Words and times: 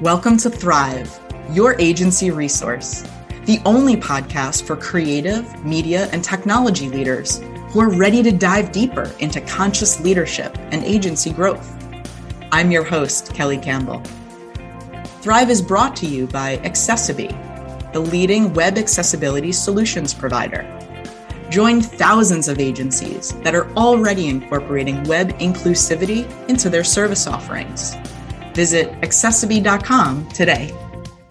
Welcome 0.00 0.38
to 0.38 0.50
Thrive, 0.50 1.20
your 1.52 1.80
agency 1.80 2.32
resource, 2.32 3.08
the 3.44 3.60
only 3.64 3.94
podcast 3.94 4.64
for 4.64 4.74
creative, 4.74 5.64
media, 5.64 6.08
and 6.10 6.22
technology 6.22 6.88
leaders 6.88 7.38
who 7.68 7.80
are 7.80 7.96
ready 7.96 8.20
to 8.24 8.32
dive 8.32 8.72
deeper 8.72 9.08
into 9.20 9.40
conscious 9.42 10.00
leadership 10.00 10.58
and 10.72 10.82
agency 10.82 11.30
growth. 11.30 11.72
I'm 12.50 12.72
your 12.72 12.82
host, 12.82 13.34
Kelly 13.34 13.56
Campbell. 13.56 14.02
Thrive 15.20 15.48
is 15.48 15.62
brought 15.62 15.94
to 15.96 16.06
you 16.06 16.26
by 16.26 16.58
Accessibility, 16.64 17.38
the 17.92 18.00
leading 18.00 18.52
web 18.52 18.78
accessibility 18.78 19.52
solutions 19.52 20.12
provider. 20.12 20.66
Join 21.50 21.80
thousands 21.80 22.48
of 22.48 22.58
agencies 22.58 23.30
that 23.42 23.54
are 23.54 23.70
already 23.74 24.26
incorporating 24.26 25.04
web 25.04 25.28
inclusivity 25.38 26.26
into 26.48 26.68
their 26.68 26.82
service 26.82 27.28
offerings 27.28 27.94
Visit 28.54 28.92
accessibe.com 29.00 30.28
today. 30.28 30.72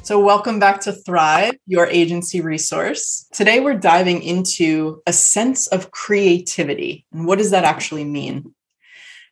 So, 0.04 0.20
welcome 0.20 0.60
back 0.60 0.82
to 0.82 0.92
Thrive, 0.92 1.56
your 1.66 1.88
agency 1.88 2.42
resource. 2.42 3.26
Today, 3.32 3.62
we're 3.62 3.76
diving 3.76 4.22
into 4.22 5.02
a 5.08 5.14
sense 5.14 5.68
of 5.68 5.92
creativity. 5.92 7.06
And 7.14 7.26
what 7.26 7.38
does 7.38 7.52
that 7.52 7.64
actually 7.64 8.04
mean? 8.04 8.54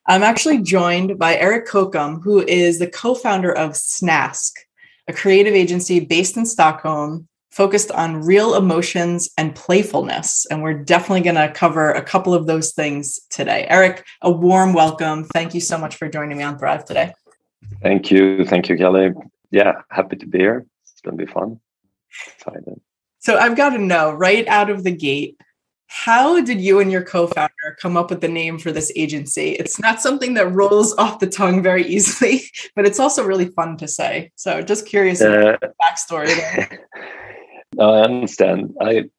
I'm 0.07 0.23
actually 0.23 0.61
joined 0.61 1.19
by 1.19 1.35
Eric 1.35 1.67
Kokum, 1.67 2.23
who 2.23 2.39
is 2.39 2.79
the 2.79 2.87
co 2.87 3.13
founder 3.13 3.51
of 3.51 3.71
Snask, 3.71 4.51
a 5.09 5.13
creative 5.13 5.53
agency 5.53 5.99
based 5.99 6.37
in 6.37 6.45
Stockholm 6.45 7.27
focused 7.51 7.91
on 7.91 8.23
real 8.23 8.55
emotions 8.55 9.29
and 9.37 9.53
playfulness. 9.53 10.45
And 10.49 10.63
we're 10.63 10.85
definitely 10.85 11.21
going 11.21 11.35
to 11.35 11.51
cover 11.53 11.91
a 11.91 12.01
couple 12.01 12.33
of 12.33 12.47
those 12.47 12.71
things 12.71 13.19
today. 13.29 13.67
Eric, 13.69 14.05
a 14.21 14.31
warm 14.31 14.71
welcome. 14.71 15.25
Thank 15.25 15.53
you 15.53 15.59
so 15.59 15.77
much 15.77 15.97
for 15.97 16.07
joining 16.07 16.37
me 16.37 16.43
on 16.43 16.57
Thrive 16.57 16.85
today. 16.85 17.13
Thank 17.81 18.11
you. 18.11 18.45
Thank 18.45 18.69
you, 18.69 18.77
Kelly. 18.77 19.11
Yeah, 19.49 19.81
happy 19.89 20.15
to 20.17 20.25
be 20.25 20.39
here. 20.39 20.65
It's 20.83 21.01
going 21.01 21.17
to 21.17 21.25
be 21.25 21.31
fun. 21.31 21.59
Excited. 22.27 22.79
So 23.19 23.37
I've 23.37 23.55
got 23.55 23.71
to 23.71 23.77
know 23.77 24.11
right 24.11 24.47
out 24.47 24.69
of 24.69 24.83
the 24.83 24.91
gate, 24.91 25.39
how 25.87 26.41
did 26.41 26.61
you 26.61 26.79
and 26.79 26.89
your 26.89 27.03
co-founder 27.03 27.77
come 27.81 27.97
up 27.97 28.09
with 28.09 28.21
the 28.21 28.27
name 28.27 28.57
for 28.57 28.71
this 28.71 28.91
agency? 28.95 29.51
It's 29.51 29.77
not 29.77 30.01
something 30.01 30.35
that 30.35 30.47
rolls 30.47 30.95
off 30.97 31.19
the 31.19 31.27
tongue 31.27 31.61
very 31.61 31.85
easily, 31.85 32.43
but 32.75 32.85
it's 32.85 32.99
also 32.99 33.25
really 33.25 33.47
fun 33.47 33.77
to 33.77 33.87
say. 33.87 34.31
So 34.35 34.61
just 34.61 34.85
curious 34.85 35.21
uh, 35.21 35.57
backstory 35.81 36.27
there. 36.27 36.87
no, 37.75 37.93
I 37.93 38.01
understand. 38.03 38.73
I 38.79 39.09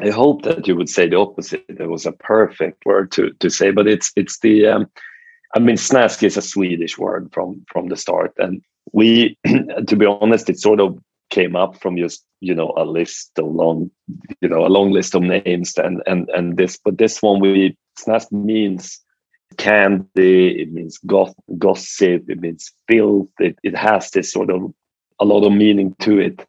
I 0.00 0.10
hope 0.10 0.42
that 0.42 0.66
you 0.68 0.76
would 0.76 0.88
say 0.88 1.08
the 1.08 1.18
opposite. 1.18 1.64
It 1.68 1.88
was 1.88 2.06
a 2.06 2.12
perfect 2.12 2.84
word 2.84 3.10
to 3.12 3.32
to 3.38 3.48
say, 3.48 3.70
but 3.70 3.86
it's 3.86 4.12
it's 4.16 4.40
the 4.40 4.66
um, 4.66 4.90
I 5.54 5.60
mean, 5.60 5.76
snask 5.76 6.22
is 6.22 6.36
a 6.36 6.42
Swedish 6.42 6.98
word 6.98 7.30
from 7.32 7.64
from 7.72 7.88
the 7.88 7.96
start, 7.96 8.32
and 8.38 8.62
we, 8.92 9.36
to 9.86 9.96
be 9.96 10.06
honest, 10.06 10.50
it 10.50 10.58
sort 10.58 10.80
of 10.80 10.98
came 11.30 11.56
up 11.56 11.80
from 11.80 11.96
just 11.96 12.24
you 12.40 12.54
know 12.54 12.72
a 12.76 12.84
list 12.84 13.32
of 13.38 13.46
long, 13.46 13.90
you 14.40 14.48
know, 14.48 14.66
a 14.66 14.68
long 14.68 14.92
list 14.92 15.14
of 15.14 15.22
names, 15.22 15.76
and 15.78 16.02
and 16.06 16.28
and 16.30 16.56
this, 16.56 16.78
but 16.84 16.98
this 16.98 17.22
one 17.22 17.40
we 17.40 17.76
snask 17.96 18.30
means 18.30 19.00
candy, 19.56 20.60
it 20.60 20.72
means 20.72 20.98
goth, 20.98 21.34
gossip, 21.56 22.28
it 22.28 22.40
means 22.40 22.72
filth. 22.86 23.30
It 23.38 23.58
it 23.62 23.76
has 23.76 24.10
this 24.10 24.30
sort 24.30 24.50
of 24.50 24.72
a 25.20 25.24
lot 25.24 25.44
of 25.44 25.52
meaning 25.52 25.96
to 26.00 26.18
it, 26.18 26.46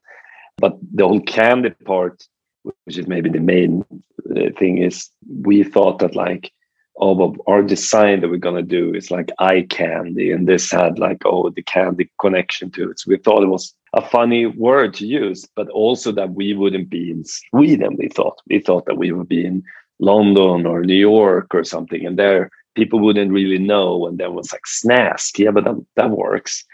but 0.58 0.78
the 0.94 1.08
whole 1.08 1.22
candy 1.22 1.72
part, 1.86 2.24
which 2.64 2.98
is 2.98 3.08
maybe 3.08 3.30
the 3.30 3.40
main 3.40 3.86
uh, 4.30 4.52
thing, 4.58 4.80
is 4.80 5.10
we 5.42 5.64
thought 5.64 6.00
that 6.00 6.16
like 6.16 6.52
of 7.00 7.40
our 7.48 7.64
design 7.64 8.20
that 8.22 8.30
we're 8.30 8.38
to 8.38 8.62
do 8.62 8.94
is 8.94 9.10
like 9.10 9.32
eye 9.40 9.66
candy 9.70 10.32
and 10.32 10.48
this 10.48 10.72
had 10.72 11.00
like 11.00 11.22
oh 11.26 11.50
the 11.50 11.64
candy 11.64 12.10
connection 12.20 12.70
to 12.72 12.92
it. 12.92 13.00
So 13.00 13.10
we 13.10 13.18
thought 13.18 13.44
it 13.44 13.48
was 13.48 13.74
a 13.94 14.02
funny 14.02 14.46
word 14.46 14.94
to 14.96 15.08
use 15.08 15.48
but 15.56 15.70
also 15.70 16.12
that 16.12 16.32
we 16.32 16.54
wouldn't 16.54 16.90
be 16.90 17.12
in 17.12 17.24
sweden 17.24 17.96
we 17.98 18.10
thought. 18.10 18.40
We 18.48 18.60
thought 18.60 18.86
that 18.86 18.98
we 18.98 19.12
would 19.12 19.30
be 19.30 19.46
in 19.46 19.64
london 20.00 20.66
or 20.66 20.82
new 20.82 20.94
york 20.94 21.54
or 21.54 21.64
something 21.64 22.06
and 22.06 22.18
there 22.18 22.50
people 22.76 23.00
wouldn't 23.00 23.32
really 23.32 23.60
know 23.60 24.08
and 24.08 24.18
there 24.18 24.32
was 24.32 24.52
like 24.52 24.68
snask. 24.68 25.40
Yeah 25.40 25.52
but 25.52 25.64
that, 25.64 25.86
that 25.96 26.10
works. 26.12 26.66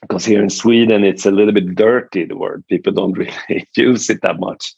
Because 0.00 0.24
here 0.24 0.42
in 0.42 0.50
sweden 0.50 1.04
it's 1.04 1.26
a 1.26 1.30
little 1.30 1.52
bit 1.52 1.74
dirty 1.74 2.24
the 2.24 2.36
word. 2.36 2.64
People 2.68 2.92
don't 2.92 3.18
really 3.18 3.68
use 3.76 4.08
it 4.08 4.22
that 4.22 4.40
much 4.40 4.74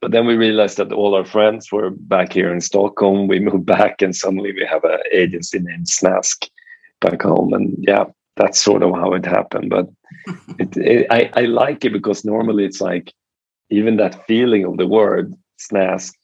but 0.00 0.12
then 0.12 0.26
we 0.26 0.36
realized 0.36 0.76
that 0.76 0.92
all 0.92 1.14
our 1.14 1.24
friends 1.24 1.72
were 1.72 1.90
back 1.90 2.32
here 2.32 2.52
in 2.52 2.60
Stockholm. 2.60 3.26
We 3.26 3.40
moved 3.40 3.66
back, 3.66 4.00
and 4.02 4.14
suddenly 4.14 4.52
we 4.52 4.64
have 4.66 4.84
an 4.84 5.00
agency 5.12 5.58
named 5.58 5.86
Snask 5.86 6.48
back 7.00 7.22
home. 7.22 7.52
And 7.52 7.76
yeah, 7.80 8.04
that's 8.36 8.60
sort 8.60 8.82
of 8.82 8.92
how 8.92 9.12
it 9.14 9.24
happened. 9.24 9.70
But 9.70 9.88
it, 10.58 10.76
it, 10.76 11.06
I, 11.10 11.30
I 11.34 11.40
like 11.42 11.84
it 11.84 11.92
because 11.92 12.24
normally 12.24 12.64
it's 12.64 12.80
like 12.80 13.12
even 13.70 13.96
that 13.96 14.26
feeling 14.26 14.64
of 14.64 14.76
the 14.76 14.86
word 14.86 15.34
snask 15.58 16.14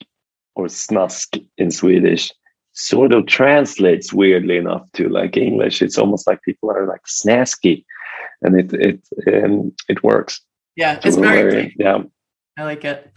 or 0.54 0.68
snask 0.68 1.34
in 1.58 1.70
Swedish 1.70 2.32
sort 2.74 3.12
of 3.12 3.26
translates 3.26 4.12
weirdly 4.12 4.56
enough 4.56 4.86
to 4.92 5.08
like 5.08 5.36
English. 5.36 5.82
It's 5.82 5.98
almost 5.98 6.26
like 6.26 6.42
people 6.42 6.70
are 6.70 6.86
like 6.86 7.02
snasky, 7.06 7.84
and 8.42 8.58
it 8.58 8.72
it 8.72 9.00
um, 9.44 9.72
it 9.88 10.02
works. 10.04 10.40
Yeah, 10.76 11.00
it's 11.04 11.16
very 11.16 11.74
yeah. 11.78 12.02
I 12.56 12.64
like 12.64 12.84
it. 12.84 13.12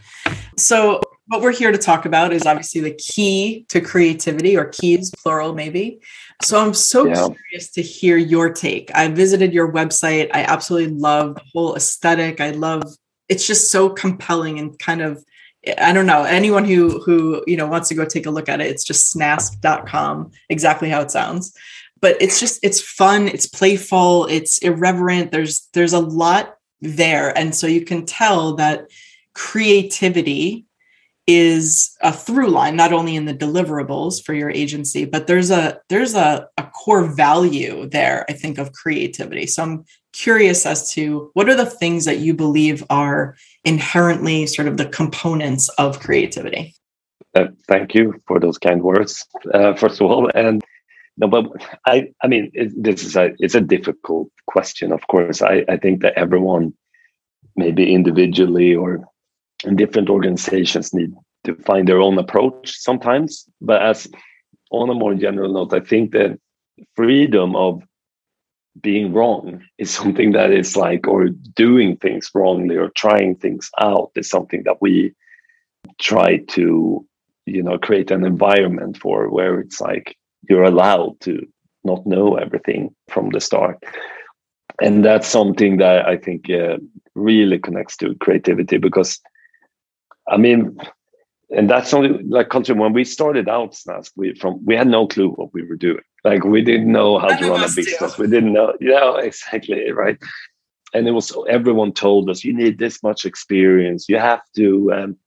So, 0.58 1.02
what 1.28 1.42
we're 1.42 1.52
here 1.52 1.72
to 1.72 1.78
talk 1.78 2.06
about 2.06 2.34
is 2.34 2.46
obviously 2.46 2.82
the 2.82 2.94
key 2.94 3.66
to 3.70 3.82
creativity 3.82 4.56
or 4.58 4.66
keys, 4.66 5.12
plural, 5.22 5.54
maybe. 5.54 6.00
So, 6.44 6.60
I'm 6.60 6.74
so 6.74 7.06
yeah. 7.06 7.28
curious 7.28 7.72
to 7.72 7.82
hear 7.82 8.18
your 8.18 8.52
take. 8.52 8.90
I 8.96 9.08
visited 9.10 9.54
your 9.54 9.72
website. 9.72 10.30
I 10.34 10.44
absolutely 10.44 10.94
love 10.94 11.36
the 11.36 11.44
whole 11.54 11.76
aesthetic. 11.76 12.42
I 12.42 12.52
love 12.52 12.84
it's 13.30 13.46
just 13.46 13.72
so 13.72 13.90
compelling 13.90 14.60
and 14.60 14.78
kind 14.80 15.02
of 15.02 15.24
I 15.78 15.92
don't 15.92 16.06
know 16.06 16.24
anyone 16.24 16.66
who 16.66 17.02
who 17.02 17.44
you 17.46 17.58
know 17.58 17.68
wants 17.68 17.90
to 17.90 17.96
go 17.96 18.06
take 18.06 18.26
a 18.26 18.32
look 18.32 18.48
at 18.48 18.62
it. 18.62 18.68
It's 18.68 18.84
just 18.84 19.14
snask.com, 19.14 20.32
exactly 20.50 20.90
how 20.90 21.02
it 21.02 21.12
sounds. 21.12 21.54
But 22.00 22.16
it's 22.22 22.40
just 22.40 22.60
it's 22.64 22.80
fun, 22.80 23.28
it's 23.28 23.48
playful, 23.48 24.28
it's 24.28 24.60
irreverent. 24.60 25.32
There's 25.32 25.68
there's 25.74 25.94
a 25.94 26.00
lot 26.00 26.56
there, 26.80 27.38
and 27.38 27.54
so 27.54 27.68
you 27.68 27.84
can 27.84 28.06
tell 28.06 28.56
that 28.56 28.88
creativity 29.38 30.66
is 31.28 31.96
a 32.02 32.12
through 32.12 32.50
line 32.50 32.76
not 32.76 32.92
only 32.92 33.16
in 33.16 33.26
the 33.26 33.34
deliverables 33.34 34.24
for 34.24 34.34
your 34.34 34.50
agency 34.50 35.06
but 35.06 35.28
there's 35.28 35.52
a 35.52 35.80
there's 35.90 36.16
a, 36.16 36.48
a 36.58 36.64
core 36.64 37.04
value 37.04 37.88
there 37.90 38.26
i 38.30 38.34
think 38.34 38.58
of 38.58 38.74
creativity. 38.74 39.46
So 39.46 39.62
i'm 39.62 39.86
curious 40.12 40.66
as 40.66 40.92
to 40.94 41.30
what 41.36 41.48
are 41.50 41.56
the 41.56 41.68
things 41.68 42.06
that 42.06 42.18
you 42.18 42.34
believe 42.34 42.84
are 42.90 43.36
inherently 43.64 44.48
sort 44.48 44.68
of 44.68 44.78
the 44.78 44.88
components 44.88 45.70
of 45.78 46.00
creativity? 46.00 46.74
Uh, 47.36 47.50
thank 47.68 47.94
you 47.94 48.20
for 48.26 48.40
those 48.40 48.58
kind 48.58 48.82
words 48.82 49.24
uh, 49.54 49.76
first 49.76 50.02
of 50.02 50.10
all. 50.10 50.32
And 50.34 50.64
no 51.18 51.28
but 51.28 51.46
i 51.86 52.08
i 52.24 52.28
mean 52.28 52.50
it, 52.54 52.72
this 52.76 53.04
is 53.04 53.16
a 53.16 53.36
it's 53.38 53.56
a 53.56 53.62
difficult 53.62 54.30
question 54.48 54.92
of 54.92 55.06
course. 55.08 55.44
I 55.44 55.64
i 55.70 55.78
think 55.78 56.02
that 56.02 56.18
everyone 56.18 56.74
maybe 57.56 57.94
individually 57.94 58.74
or 58.74 59.04
and 59.66 59.78
different 59.78 60.10
organizations 60.10 60.94
need 60.94 61.14
to 61.44 61.56
find 61.56 61.88
their 61.88 62.02
own 62.02 62.18
approach 62.18 62.78
sometimes. 62.78 63.46
But 63.62 63.82
as 63.82 64.08
on 64.72 64.90
a 64.90 64.94
more 64.94 65.16
general 65.16 65.54
note, 65.54 65.74
I 65.74 65.80
think 65.80 66.12
that 66.12 66.40
freedom 66.96 67.56
of 67.56 67.84
being 68.82 69.14
wrong 69.14 69.64
is 69.78 69.90
something 70.00 70.32
that 70.34 70.52
is 70.52 70.76
like, 70.76 71.08
or 71.08 71.30
doing 71.30 71.98
things 71.98 72.30
wrongly 72.34 72.76
or 72.76 72.90
trying 72.90 73.36
things 73.36 73.70
out 73.80 74.12
is 74.16 74.30
something 74.30 74.64
that 74.64 74.82
we 74.82 75.14
try 76.00 76.38
to, 76.38 77.06
you 77.46 77.64
know, 77.64 77.78
create 77.78 78.12
an 78.12 78.26
environment 78.26 78.98
for 78.98 79.30
where 79.30 79.60
it's 79.60 79.82
like 79.82 80.16
you're 80.50 80.64
allowed 80.64 81.20
to 81.22 81.48
not 81.84 82.06
know 82.06 82.36
everything 82.36 82.94
from 83.08 83.30
the 83.30 83.40
start. 83.40 83.82
And 84.82 85.04
that's 85.04 85.28
something 85.28 85.78
that 85.78 86.06
I 86.06 86.18
think 86.18 86.50
uh, 86.50 86.78
really 87.16 87.58
connects 87.58 87.98
to 87.98 88.14
creativity 88.16 88.78
because 88.78 89.20
I 90.30 90.38
mean, 90.38 90.78
and 91.50 91.70
that's 91.70 91.94
only 91.94 92.24
like 92.24 92.50
country 92.50 92.76
when 92.76 92.94
we 92.94 93.06
started 93.06 93.48
out 93.48 93.74
snask 93.74 94.12
we 94.16 94.34
from 94.36 94.64
we 94.66 94.76
had 94.76 94.88
no 94.88 95.08
clue 95.08 95.30
what 95.30 95.54
we 95.54 95.64
were 95.64 95.76
doing. 95.76 96.04
Like 96.24 96.44
we 96.44 96.62
didn't 96.62 96.92
know 96.92 97.20
how 97.20 97.30
to 97.30 97.50
run 97.50 97.64
a 97.64 97.74
business. 97.74 98.18
We 98.18 98.28
didn't 98.28 98.54
know 98.54 98.74
yeah 98.82 99.18
exactly 99.18 99.92
right? 99.92 100.18
And 100.94 101.08
it 101.08 101.12
was 101.12 101.36
everyone 101.50 101.94
told 101.94 102.30
us 102.30 102.44
you 102.44 102.54
need 102.54 102.80
this 102.80 103.02
much 103.02 103.26
experience. 103.26 104.10
You 104.10 104.18
have 104.18 104.42
to 104.56 104.92
um, 104.94 105.18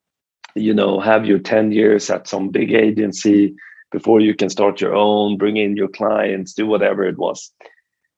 you 0.55 0.75
know 0.75 1.01
have 1.01 1.25
your 1.25 1.39
10 1.39 1.73
years 1.73 2.11
at 2.11 2.29
some 2.29 2.51
big 2.51 2.73
agency 2.73 3.55
before 3.91 4.21
you 4.21 4.35
can 4.35 4.51
start 4.51 4.81
your 4.81 4.95
own 4.95 5.37
bring 5.37 5.57
in 5.57 5.77
your 5.77 5.89
clients 5.89 6.53
do 6.53 6.67
whatever 6.67 7.05
it 7.05 7.17
was. 7.17 7.51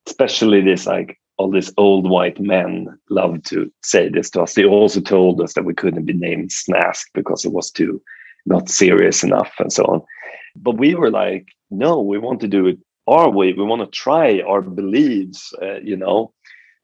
Especially 0.07 0.61
this 0.61 0.87
like 0.87 1.21
all 1.39 1.51
these 1.51 1.73
old 1.77 2.09
white 2.09 2.41
men 2.41 2.89
love 3.11 3.43
to 3.45 3.73
say 3.83 4.09
this 4.09 4.31
to 4.31 4.43
us. 4.43 4.55
They 4.55 4.65
also 4.65 5.01
told 5.01 5.41
us 5.41 5.55
that 5.55 5.65
we 5.65 5.75
couldn't 5.75 6.05
be 6.05 6.13
named 6.13 6.51
Snask 6.51 7.07
because 7.15 7.45
it 7.45 7.53
was 7.53 7.71
too 7.71 8.01
not 8.45 8.69
serious 8.69 9.23
enough 9.23 9.53
and 9.59 9.73
so 9.73 9.85
on. 9.85 10.03
But 10.57 10.77
we 10.77 10.95
were 10.95 11.11
like, 11.11 11.47
no, 11.71 12.01
we 12.01 12.19
want 12.19 12.41
to 12.41 12.49
do 12.49 12.67
it 12.67 12.79
our 13.07 13.31
way. 13.31 13.53
We 13.53 13.65
want 13.65 13.83
to 13.83 13.99
try 13.99 14.41
our 14.41 14.63
beliefs, 14.63 15.53
uh, 15.63 15.81
you 15.81 15.97
know. 15.97 16.33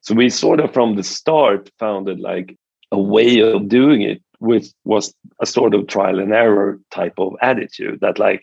so 0.00 0.15
we 0.15 0.31
sort 0.31 0.61
of 0.61 0.73
from 0.73 0.97
the 0.97 1.03
start 1.03 1.71
founded 1.79 2.21
like 2.21 2.56
a 2.93 2.99
way 2.99 3.41
of 3.41 3.69
doing 3.69 4.03
it 4.03 4.23
which 4.39 4.69
was 4.85 5.15
a 5.43 5.47
sort 5.47 5.75
of 5.75 5.87
trial 5.87 6.21
and 6.21 6.33
error 6.33 6.79
type 6.91 7.15
of 7.19 7.35
attitude 7.43 7.99
that 8.01 8.19
like 8.19 8.43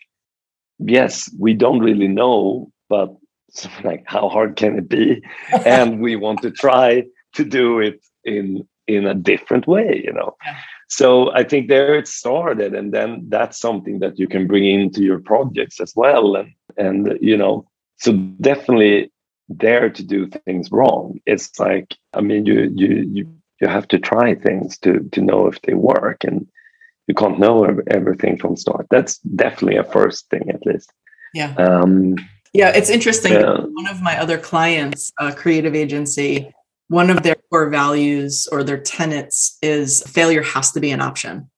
yes 0.78 1.30
we 1.38 1.54
don't 1.54 1.80
really 1.80 2.08
know 2.08 2.70
but 2.88 3.14
like 3.84 4.04
how 4.06 4.28
hard 4.28 4.56
can 4.56 4.78
it 4.78 4.88
be? 4.88 5.22
And 5.64 6.00
we 6.00 6.16
want 6.16 6.42
to 6.42 6.50
try 6.50 7.04
to 7.34 7.44
do 7.44 7.80
it 7.80 8.00
in 8.24 8.66
in 8.86 9.06
a 9.06 9.14
different 9.14 9.66
way 9.66 10.02
you 10.04 10.12
know? 10.12 10.36
So 10.88 11.32
i 11.32 11.42
think 11.42 11.68
there 11.68 11.98
it 11.98 12.08
started 12.08 12.74
and 12.74 12.92
then 12.92 13.26
that's 13.28 13.58
something 13.58 13.98
that 14.00 14.18
you 14.18 14.28
can 14.28 14.46
bring 14.46 14.64
into 14.64 15.02
your 15.02 15.18
projects 15.18 15.80
as 15.80 15.92
well 15.96 16.36
and 16.36 16.52
and 16.76 17.18
you 17.20 17.36
know 17.36 17.66
so 17.96 18.12
definitely 18.40 19.10
dare 19.56 19.88
to 19.90 20.02
do 20.02 20.28
things 20.28 20.72
wrong. 20.72 21.20
It's 21.26 21.58
like 21.58 21.94
i 22.14 22.20
mean 22.20 22.46
you 22.46 22.70
you 22.74 22.90
you 23.14 23.22
you 23.60 23.68
have 23.68 23.88
to 23.88 23.98
try 23.98 24.34
things 24.34 24.78
to 24.78 25.08
to 25.12 25.20
know 25.20 25.46
if 25.46 25.60
they 25.62 25.74
work 25.74 26.24
and 26.24 26.46
you 27.06 27.14
can't 27.14 27.38
know 27.38 27.80
everything 27.98 28.36
from 28.36 28.56
start. 28.56 28.86
That's 28.90 29.18
definitely 29.18 29.76
a 29.76 29.84
first 29.84 30.28
thing 30.30 30.50
at 30.50 30.66
least. 30.66 30.92
Yeah. 31.34 31.54
Um 31.54 32.16
yeah 32.56 32.70
it's 32.74 32.90
interesting. 32.90 33.32
Yeah. 33.32 33.58
one 33.80 33.88
of 33.88 34.00
my 34.02 34.18
other 34.18 34.38
clients 34.38 35.12
a 35.18 35.32
creative 35.32 35.74
agency 35.74 36.52
one 36.88 37.10
of 37.10 37.22
their 37.24 37.34
core 37.50 37.68
values 37.68 38.46
or 38.52 38.62
their 38.62 38.78
tenets 38.78 39.58
is 39.60 40.02
failure 40.06 40.42
has 40.42 40.70
to 40.72 40.80
be 40.80 40.90
an 40.92 41.00
option. 41.00 41.50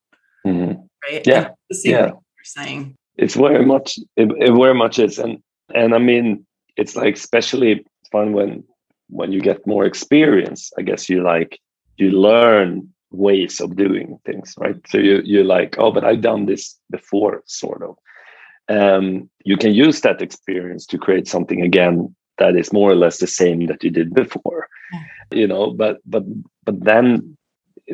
Mm-hmm. 0.46 0.80
right? 1.04 1.26
Yeah 1.26 1.50
yeah. 1.84 2.06
you're 2.06 2.44
saying. 2.44 2.94
It's 3.16 3.34
very 3.34 3.64
much 3.64 3.98
it, 4.16 4.30
it 4.38 4.52
very 4.54 4.74
much 4.74 4.98
is. 4.98 5.18
And 5.18 5.42
and 5.74 5.94
i 5.94 5.98
mean 5.98 6.46
it's 6.76 6.96
like 6.96 7.16
especially 7.16 7.84
fun 8.10 8.32
when 8.32 8.64
when 9.10 9.32
you 9.32 9.40
get 9.40 9.66
more 9.66 9.84
experience. 9.84 10.72
I 10.78 10.82
guess 10.82 11.08
you 11.08 11.22
like 11.22 11.58
you 11.96 12.10
learn 12.10 12.92
ways 13.10 13.60
of 13.60 13.76
doing 13.76 14.18
things 14.26 14.54
right? 14.58 14.76
So 14.88 14.98
you 14.98 15.22
you're 15.24 15.50
like 15.56 15.76
oh 15.78 15.90
but 15.90 16.04
i've 16.04 16.20
done 16.20 16.44
this 16.46 16.78
before 16.90 17.42
sort 17.46 17.82
of 17.82 17.96
um, 18.68 19.28
you 19.44 19.56
can 19.56 19.74
use 19.74 20.00
that 20.02 20.22
experience 20.22 20.86
to 20.86 20.98
create 20.98 21.26
something 21.26 21.62
again 21.62 22.14
that 22.38 22.56
is 22.56 22.72
more 22.72 22.90
or 22.90 22.94
less 22.94 23.18
the 23.18 23.26
same 23.26 23.66
that 23.66 23.82
you 23.82 23.90
did 23.90 24.14
before. 24.14 24.68
You 25.30 25.46
know 25.46 25.72
but 25.72 25.98
but 26.06 26.24
but 26.64 26.80
then 26.80 27.36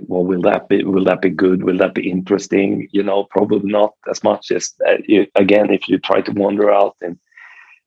well 0.07 0.25
will 0.25 0.43
that 0.43 0.69
be 0.69 0.85
will 0.85 1.05
that 1.05 1.23
be 1.23 1.31
good? 1.31 1.65
Will 1.65 1.79
that 1.79 1.95
be 1.95 2.11
interesting? 2.11 2.89
You 2.93 3.03
know 3.03 3.25
probably 3.31 3.71
not 3.71 3.93
as 4.11 4.23
much 4.23 4.51
as 4.51 4.73
uh, 4.87 4.99
you, 5.07 5.27
again 5.35 5.73
if 5.73 5.89
you 5.89 5.99
try 5.99 6.21
to 6.21 6.33
wander 6.33 6.71
out 6.71 6.97
in 7.03 7.19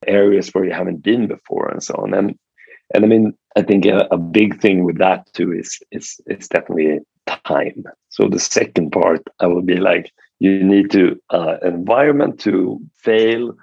areas 0.05 0.53
where 0.53 0.65
you 0.65 0.73
haven't 0.73 1.03
been 1.03 1.27
before 1.27 1.69
and 1.69 1.83
so 1.83 1.95
on. 1.95 2.13
And 2.13 2.37
and 2.93 3.03
i 3.03 3.07
mean 3.07 3.33
i 3.55 3.61
think 3.61 3.85
a, 3.85 4.07
a 4.11 4.17
big 4.17 4.61
thing 4.61 4.83
with 4.83 4.97
that 4.97 5.27
too 5.33 5.51
is 5.51 5.79
is 5.91 6.19
is 6.27 6.47
definitely 6.47 6.99
time. 7.45 7.83
So 8.09 8.27
the 8.29 8.39
second 8.39 8.91
part 8.91 9.23
i 9.39 9.47
would 9.47 9.65
be 9.65 9.77
like 9.77 10.11
you 10.39 10.63
need 10.63 10.91
to 10.91 11.19
uh, 11.29 11.57
environment 11.63 12.39
to 12.41 12.79
fail. 12.95 13.53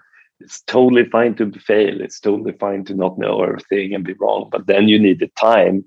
It's 0.40 0.62
totally 0.62 1.04
fine 1.04 1.34
to 1.36 1.50
fail. 1.52 2.00
It's 2.00 2.20
totally 2.20 2.52
fine 2.52 2.84
to 2.86 2.94
not 2.94 3.18
know 3.18 3.42
everything 3.42 3.94
and 3.94 4.04
be 4.04 4.14
wrong 4.14 4.48
but 4.50 4.66
then 4.66 4.88
you 4.88 4.98
need 4.98 5.20
the 5.20 5.28
time 5.28 5.84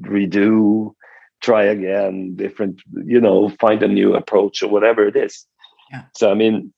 redo 0.00 0.94
try 1.40 1.64
again 1.64 2.36
different 2.36 2.80
you 3.04 3.20
know 3.20 3.48
find 3.60 3.82
a 3.82 3.88
new 3.88 4.14
approach 4.14 4.62
or 4.62 4.68
whatever 4.68 5.06
it 5.06 5.16
is. 5.16 5.46
Yeah. 5.90 6.04
so 6.14 6.30
i 6.30 6.34
mean 6.34 6.72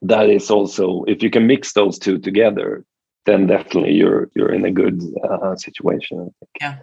that 0.00 0.30
is 0.30 0.50
also 0.50 1.04
if 1.04 1.22
you 1.22 1.30
can 1.30 1.46
mix 1.46 1.72
those 1.74 1.98
two 1.98 2.18
together 2.18 2.84
then 3.26 3.46
definitely 3.46 3.92
you're 3.92 4.30
you're 4.34 4.52
in 4.52 4.64
a 4.64 4.70
good 4.70 5.02
uh, 5.28 5.56
situation 5.56 6.32
yeah. 6.60 6.78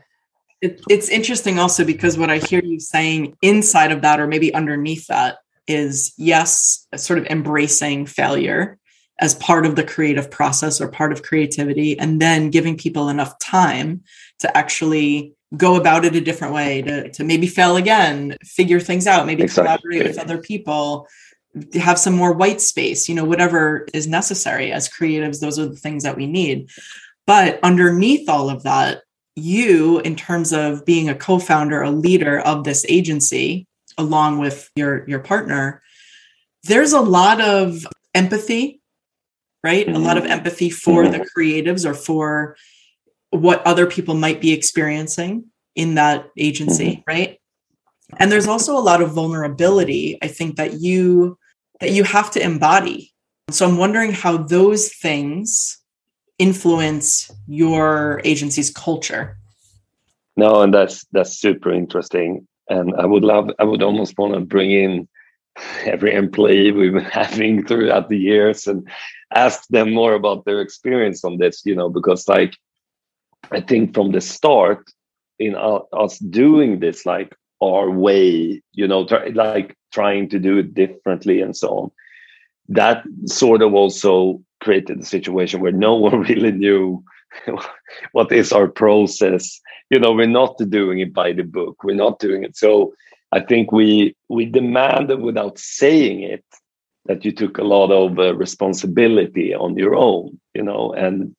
It, 0.61 0.81
it's 0.89 1.09
interesting 1.09 1.57
also 1.59 1.83
because 1.83 2.17
what 2.17 2.29
i 2.29 2.37
hear 2.37 2.63
you 2.63 2.79
saying 2.79 3.35
inside 3.41 3.91
of 3.91 4.01
that 4.01 4.19
or 4.19 4.27
maybe 4.27 4.53
underneath 4.53 5.07
that 5.07 5.37
is 5.67 6.13
yes 6.17 6.87
sort 6.95 7.19
of 7.19 7.25
embracing 7.27 8.05
failure 8.05 8.77
as 9.19 9.35
part 9.35 9.65
of 9.65 9.75
the 9.75 9.83
creative 9.83 10.29
process 10.29 10.79
or 10.79 10.87
part 10.87 11.11
of 11.11 11.23
creativity 11.23 11.97
and 11.97 12.21
then 12.21 12.49
giving 12.49 12.77
people 12.77 13.09
enough 13.09 13.37
time 13.39 14.03
to 14.39 14.57
actually 14.57 15.33
go 15.55 15.75
about 15.75 16.05
it 16.05 16.15
a 16.15 16.21
different 16.21 16.53
way 16.53 16.81
to, 16.81 17.09
to 17.11 17.23
maybe 17.23 17.47
fail 17.47 17.77
again 17.77 18.35
figure 18.43 18.79
things 18.79 19.07
out 19.07 19.25
maybe 19.25 19.43
exactly. 19.43 19.63
collaborate 19.63 20.07
with 20.07 20.19
other 20.19 20.37
people 20.37 21.07
have 21.73 21.99
some 21.99 22.15
more 22.15 22.33
white 22.33 22.61
space, 22.61 23.07
you 23.07 23.15
know, 23.15 23.25
whatever 23.25 23.87
is 23.93 24.07
necessary 24.07 24.71
as 24.71 24.89
creatives, 24.89 25.39
those 25.39 25.57
are 25.59 25.67
the 25.67 25.75
things 25.75 26.03
that 26.03 26.17
we 26.17 26.27
need. 26.27 26.69
But 27.25 27.59
underneath 27.63 28.29
all 28.29 28.49
of 28.49 28.63
that, 28.63 29.03
you, 29.35 29.99
in 29.99 30.15
terms 30.15 30.53
of 30.53 30.85
being 30.85 31.09
a 31.09 31.15
co 31.15 31.39
founder, 31.39 31.81
a 31.81 31.91
leader 31.91 32.39
of 32.39 32.63
this 32.63 32.85
agency, 32.89 33.66
along 33.97 34.39
with 34.39 34.69
your, 34.75 35.07
your 35.07 35.19
partner, 35.19 35.81
there's 36.63 36.93
a 36.93 37.01
lot 37.01 37.41
of 37.41 37.85
empathy, 38.13 38.81
right? 39.63 39.85
Mm-hmm. 39.85 39.95
A 39.95 39.99
lot 39.99 40.17
of 40.17 40.23
mm-hmm. 40.23 40.33
empathy 40.33 40.69
for 40.69 41.03
mm-hmm. 41.03 41.13
the 41.13 41.29
creatives 41.35 41.85
or 41.85 41.93
for 41.93 42.57
what 43.31 43.65
other 43.65 43.85
people 43.85 44.15
might 44.15 44.41
be 44.41 44.53
experiencing 44.53 45.45
in 45.75 45.95
that 45.95 46.29
agency, 46.37 46.91
mm-hmm. 46.91 47.01
right? 47.07 47.39
And 48.17 48.31
there's 48.31 48.47
also 48.47 48.77
a 48.77 48.79
lot 48.79 49.01
of 49.01 49.11
vulnerability, 49.11 50.17
I 50.21 50.27
think, 50.27 50.55
that 50.55 50.79
you 50.81 51.37
that 51.79 51.91
you 51.91 52.03
have 52.03 52.31
to 52.31 52.43
embody. 52.43 53.13
So 53.49 53.67
I'm 53.67 53.77
wondering 53.77 54.11
how 54.11 54.37
those 54.37 54.93
things 54.93 55.77
influence 56.39 57.31
your 57.47 58.21
agency's 58.23 58.71
culture. 58.71 59.37
No, 60.35 60.61
and 60.61 60.73
that's 60.73 61.05
that's 61.11 61.37
super 61.37 61.71
interesting. 61.71 62.46
And 62.69 62.93
I 62.95 63.05
would 63.05 63.23
love, 63.23 63.49
I 63.59 63.63
would 63.63 63.81
almost 63.81 64.17
want 64.17 64.33
to 64.33 64.39
bring 64.41 64.71
in 64.71 65.07
every 65.85 66.13
employee 66.13 66.71
we've 66.71 66.93
been 66.93 67.03
having 67.23 67.65
throughout 67.65 68.09
the 68.09 68.17
years 68.17 68.67
and 68.67 68.87
ask 69.33 69.67
them 69.69 69.93
more 69.93 70.13
about 70.13 70.45
their 70.45 70.61
experience 70.61 71.23
on 71.23 71.37
this, 71.37 71.61
you 71.65 71.75
know, 71.75 71.89
because 71.89 72.27
like 72.27 72.55
I 73.51 73.61
think 73.61 73.93
from 73.93 74.11
the 74.11 74.21
start 74.21 74.89
in 75.39 75.55
us 75.55 76.17
doing 76.19 76.79
this, 76.79 77.05
like 77.05 77.35
our 77.61 77.89
way, 77.89 78.61
you 78.73 78.87
know, 78.87 79.05
try, 79.05 79.27
like 79.27 79.75
trying 79.91 80.29
to 80.29 80.39
do 80.39 80.57
it 80.57 80.73
differently 80.73 81.41
and 81.41 81.55
so 81.55 81.69
on. 81.69 81.91
That 82.69 83.03
sort 83.25 83.61
of 83.61 83.73
also 83.73 84.41
created 84.61 84.99
a 84.99 85.05
situation 85.05 85.61
where 85.61 85.71
no 85.71 85.95
one 86.07 86.21
really 86.21 86.51
knew 86.51 87.03
what 88.11 88.31
is 88.31 88.51
our 88.51 88.67
process. 88.67 89.59
You 89.89 89.99
know, 89.99 90.11
we're 90.11 90.27
not 90.27 90.57
doing 90.69 90.99
it 90.99 91.13
by 91.13 91.33
the 91.33 91.43
book. 91.43 91.83
We're 91.83 91.95
not 91.95 92.19
doing 92.19 92.43
it. 92.43 92.57
So 92.57 92.93
I 93.31 93.41
think 93.41 93.71
we 93.71 94.15
we 94.29 94.45
demanded 94.45 95.21
without 95.21 95.57
saying 95.57 96.23
it 96.23 96.45
that 97.05 97.23
you 97.23 97.31
took 97.31 97.57
a 97.57 97.63
lot 97.63 97.91
of 97.91 98.19
uh, 98.19 98.35
responsibility 98.35 99.53
on 99.53 99.77
your 99.77 99.95
own. 99.95 100.39
You 100.53 100.63
know, 100.63 100.93
and 100.93 101.35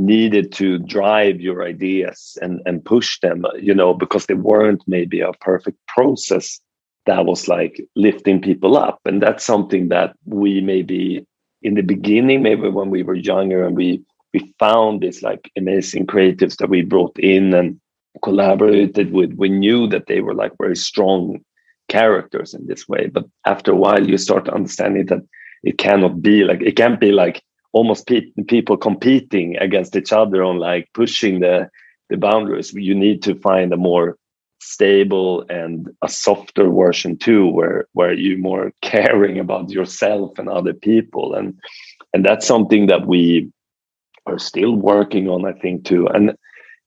needed 0.00 0.50
to 0.50 0.78
drive 0.78 1.40
your 1.40 1.62
ideas 1.62 2.38
and 2.40 2.60
and 2.64 2.84
push 2.84 3.20
them 3.20 3.44
you 3.60 3.74
know 3.74 3.92
because 3.92 4.26
they 4.26 4.34
weren't 4.34 4.82
maybe 4.86 5.20
a 5.20 5.32
perfect 5.40 5.78
process 5.86 6.58
that 7.04 7.26
was 7.26 7.48
like 7.48 7.86
lifting 7.96 8.40
people 8.40 8.78
up 8.78 8.98
and 9.04 9.22
that's 9.22 9.44
something 9.44 9.88
that 9.88 10.14
we 10.24 10.60
maybe 10.62 11.26
in 11.62 11.74
the 11.74 11.82
beginning 11.82 12.42
maybe 12.42 12.68
when 12.68 12.88
we 12.88 13.02
were 13.02 13.14
younger 13.14 13.62
and 13.66 13.76
we 13.76 14.02
we 14.32 14.54
found 14.58 15.00
this 15.00 15.22
like 15.22 15.50
amazing 15.56 16.06
creatives 16.06 16.56
that 16.56 16.70
we 16.70 16.82
brought 16.82 17.18
in 17.18 17.54
and 17.54 17.80
collaborated 18.22 19.12
with. 19.12 19.32
We 19.34 19.48
knew 19.48 19.86
that 19.88 20.06
they 20.06 20.20
were 20.20 20.34
like 20.34 20.52
very 20.58 20.76
strong 20.76 21.40
characters 21.88 22.54
in 22.54 22.64
this 22.68 22.88
way 22.88 23.08
but 23.12 23.24
after 23.46 23.72
a 23.72 23.76
while 23.76 24.08
you 24.08 24.16
start 24.16 24.48
understanding 24.48 25.06
that 25.06 25.20
it 25.64 25.76
cannot 25.76 26.22
be 26.22 26.44
like 26.44 26.62
it 26.62 26.76
can't 26.76 27.00
be 27.00 27.10
like 27.10 27.42
almost 27.72 28.06
pe- 28.06 28.30
people 28.48 28.76
competing 28.76 29.56
against 29.56 29.96
each 29.96 30.12
other 30.12 30.42
on 30.42 30.58
like 30.58 30.88
pushing 30.94 31.40
the 31.40 31.68
the 32.08 32.16
boundaries. 32.16 32.72
You 32.72 32.94
need 32.94 33.22
to 33.22 33.34
find 33.36 33.72
a 33.72 33.76
more 33.76 34.16
stable 34.62 35.44
and 35.48 35.88
a 36.02 36.08
softer 36.08 36.68
version 36.70 37.16
too 37.16 37.46
where 37.48 37.86
where 37.92 38.12
you're 38.12 38.38
more 38.38 38.72
caring 38.82 39.38
about 39.38 39.70
yourself 39.70 40.38
and 40.38 40.48
other 40.48 40.74
people. 40.74 41.34
And 41.34 41.58
and 42.12 42.24
that's 42.24 42.46
something 42.46 42.86
that 42.86 43.06
we 43.06 43.50
are 44.26 44.38
still 44.38 44.74
working 44.74 45.28
on 45.28 45.44
i 45.44 45.52
think 45.52 45.84
too 45.84 46.06
and 46.08 46.36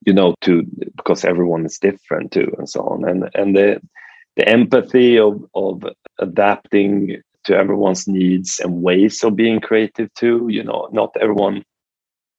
you 0.06 0.13
know 0.13 0.36
to 0.42 0.63
because 0.96 1.25
everyone 1.25 1.66
is 1.66 1.78
different 1.80 2.32
too 2.32 2.54
and 2.58 2.70
so 2.70 2.82
on. 2.82 3.08
And 3.08 3.30
and 3.36 3.56
the 3.56 3.82
the 4.36 4.48
empathy 4.48 5.18
of 5.18 5.44
of 5.56 5.84
adapting 6.20 7.22
to 7.46 7.56
everyone's 7.56 8.08
needs 8.08 8.60
and 8.60 8.82
ways 8.82 9.24
of 9.24 9.36
being 9.36 9.60
creative 9.60 10.13
too 10.13 10.48
you 10.50 10.63
know 10.63 10.90
not 10.92 11.16
everyone 11.20 11.63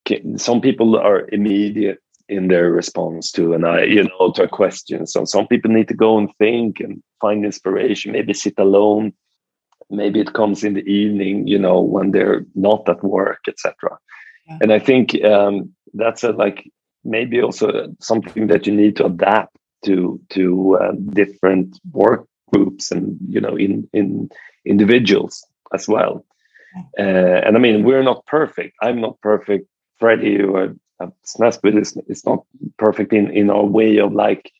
can, 0.05 0.37
some 0.37 0.61
people 0.61 0.97
are 0.97 1.27
immediate 1.31 1.99
in 2.27 2.47
their 2.47 2.71
response 2.71 3.31
to 3.31 3.53
and 3.53 3.65
i 3.65 3.83
you 3.83 4.03
know 4.03 4.31
to 4.31 4.43
a 4.43 4.47
question. 4.47 5.05
So 5.05 5.25
some 5.25 5.47
people 5.47 5.71
need 5.71 5.87
to 5.89 5.93
go 5.93 6.17
and 6.17 6.29
think 6.37 6.79
and 6.79 7.01
find 7.21 7.45
inspiration 7.45 8.11
maybe 8.11 8.33
sit 8.33 8.55
alone. 8.57 9.13
Maybe 9.91 10.19
it 10.19 10.33
comes 10.33 10.63
in 10.63 10.73
the 10.73 10.87
evening 10.87 11.47
you 11.47 11.59
know 11.59 11.79
when 11.79 12.11
they're 12.11 12.45
not 12.55 12.89
at 12.89 13.03
work 13.03 13.41
etc 13.47 13.97
yeah. 14.47 14.57
and 14.61 14.71
i 14.71 14.79
think 14.79 15.15
um, 15.23 15.73
that's 15.93 16.23
a 16.23 16.31
like 16.31 16.69
maybe 17.03 17.41
also 17.41 17.93
something 17.99 18.47
that 18.47 18.65
you 18.65 18.73
need 18.73 18.95
to 18.95 19.05
adapt 19.05 19.55
to 19.85 20.19
to 20.29 20.77
uh, 20.81 20.91
different 21.11 21.79
work 21.91 22.27
groups 22.53 22.91
and 22.91 23.17
you 23.27 23.39
know 23.39 23.55
in 23.55 23.87
in 23.93 24.29
individuals 24.65 25.45
as 25.73 25.87
well. 25.87 26.25
Uh, 26.99 27.39
and 27.45 27.55
I 27.55 27.59
mean, 27.59 27.83
we're 27.83 28.03
not 28.03 28.25
perfect. 28.25 28.75
I'm 28.81 28.99
not 28.99 29.21
perfect. 29.21 29.67
Freddie 29.97 30.41
or 30.41 30.75
uh, 30.99 31.07
is 32.07 32.25
not 32.25 32.43
perfect 32.77 33.13
in, 33.13 33.31
in 33.31 33.49
our 33.49 33.63
way 33.63 33.97
of 33.97 34.11
like 34.13 34.51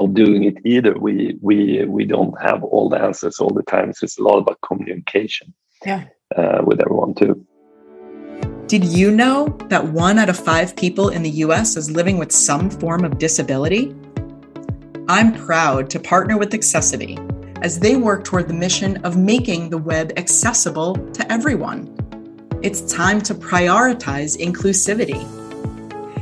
of 0.00 0.14
doing 0.14 0.44
it 0.44 0.56
either. 0.64 0.98
We 0.98 1.36
we 1.40 1.84
we 1.84 2.04
don't 2.04 2.40
have 2.40 2.64
all 2.64 2.88
the 2.88 3.00
answers 3.00 3.38
all 3.38 3.50
the 3.50 3.62
time. 3.62 3.92
So 3.92 4.04
it's 4.04 4.18
a 4.18 4.22
lot 4.22 4.38
about 4.38 4.58
communication. 4.62 5.54
Yeah. 5.86 6.04
Uh, 6.36 6.60
with 6.64 6.80
everyone 6.80 7.14
too. 7.14 7.46
Did 8.68 8.84
you 8.84 9.10
know 9.10 9.56
that 9.70 9.82
one 9.82 10.18
out 10.18 10.28
of 10.28 10.38
five 10.38 10.76
people 10.76 11.08
in 11.08 11.22
the 11.22 11.30
US 11.30 11.74
is 11.78 11.90
living 11.90 12.18
with 12.18 12.30
some 12.30 12.68
form 12.68 13.02
of 13.02 13.16
disability? 13.16 13.96
I'm 15.08 15.32
proud 15.32 15.88
to 15.88 15.98
partner 15.98 16.36
with 16.36 16.52
Accessibility 16.52 17.18
as 17.62 17.80
they 17.80 17.96
work 17.96 18.24
toward 18.24 18.46
the 18.46 18.52
mission 18.52 18.98
of 19.06 19.16
making 19.16 19.70
the 19.70 19.78
web 19.78 20.12
accessible 20.18 20.96
to 21.14 21.32
everyone. 21.32 21.88
It's 22.62 22.82
time 22.92 23.22
to 23.22 23.34
prioritize 23.34 24.36
inclusivity. 24.36 25.24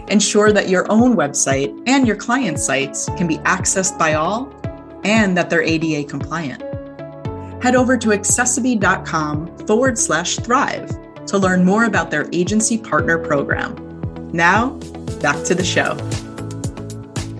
Ensure 0.08 0.52
that 0.52 0.68
your 0.68 0.86
own 0.88 1.16
website 1.16 1.76
and 1.88 2.06
your 2.06 2.14
client 2.14 2.60
sites 2.60 3.06
can 3.16 3.26
be 3.26 3.38
accessed 3.38 3.98
by 3.98 4.14
all 4.14 4.54
and 5.02 5.36
that 5.36 5.50
they're 5.50 5.62
ADA 5.62 6.08
compliant. 6.08 6.62
Head 7.60 7.74
over 7.74 7.96
to 7.96 8.10
accessibe.com 8.10 9.58
forward 9.66 9.98
slash 9.98 10.36
thrive 10.36 10.96
to 11.26 11.38
learn 11.38 11.64
more 11.64 11.84
about 11.84 12.10
their 12.10 12.28
agency 12.32 12.78
partner 12.78 13.18
program. 13.18 13.74
Now, 14.32 14.70
back 15.20 15.44
to 15.44 15.54
the 15.54 15.64
show. 15.64 15.94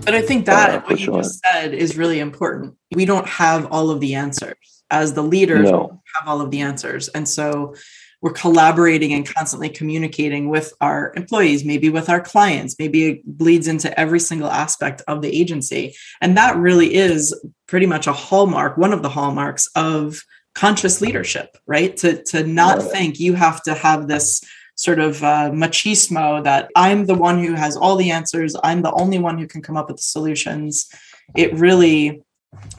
But 0.05 0.15
I 0.15 0.23
think 0.23 0.47
that 0.47 0.73
yeah, 0.73 0.81
what 0.81 0.91
you 1.01 1.05
sure. 1.07 1.23
just 1.23 1.45
said 1.45 1.75
is 1.75 1.97
really 1.97 2.21
important. 2.21 2.75
We 2.95 3.05
don't 3.05 3.27
have 3.27 3.67
all 3.73 3.91
of 3.91 4.01
the 4.01 4.15
answers. 4.15 4.55
As 4.89 5.15
the 5.15 5.23
leaders, 5.23 5.69
no. 5.69 6.01
have 6.15 6.29
all 6.29 6.41
of 6.41 6.53
the 6.53 6.61
answers. 6.61 7.09
And 7.09 7.29
so 7.29 7.75
we're 8.23 8.33
collaborating 8.33 9.13
and 9.13 9.27
constantly 9.27 9.69
communicating 9.69 10.49
with 10.49 10.73
our 10.81 11.13
employees, 11.17 11.65
maybe 11.65 11.91
with 11.91 12.09
our 12.09 12.21
clients, 12.21 12.77
maybe 12.79 13.07
it 13.09 13.27
bleeds 13.27 13.69
into 13.69 13.99
every 13.99 14.21
single 14.21 14.49
aspect 14.49 15.03
of 15.07 15.23
the 15.23 15.29
agency. 15.29 15.95
And 16.21 16.37
that 16.37 16.57
really 16.57 16.95
is 16.95 17.35
pretty 17.67 17.87
much 17.87 18.07
a 18.07 18.13
hallmark, 18.13 18.77
one 18.77 18.93
of 18.93 19.03
the 19.03 19.09
hallmarks 19.09 19.69
of 19.75 20.23
conscious 20.57 21.03
leadership, 21.03 21.57
right? 21.67 21.97
To 21.99 22.23
to 22.25 22.43
not 22.45 22.83
think 22.83 23.21
you 23.21 23.35
have 23.35 23.63
to 23.65 23.75
have 23.75 24.09
this 24.09 24.43
sort 24.75 24.99
of 24.99 25.23
uh, 25.23 25.51
machismo 25.53 26.43
that 26.45 26.71
I'm 26.75 27.07
the 27.07 27.15
one 27.15 27.43
who 27.45 27.55
has 27.55 27.77
all 27.77 27.97
the 27.97 28.11
answers, 28.11 28.57
I'm 28.65 28.83
the 28.83 28.93
only 28.93 29.19
one 29.19 29.39
who 29.39 29.47
can 29.47 29.63
come 29.63 29.77
up 29.77 29.89
with 29.89 29.99
the 29.99 30.03
solutions. 30.03 30.89
It 31.35 31.55
really 31.55 32.23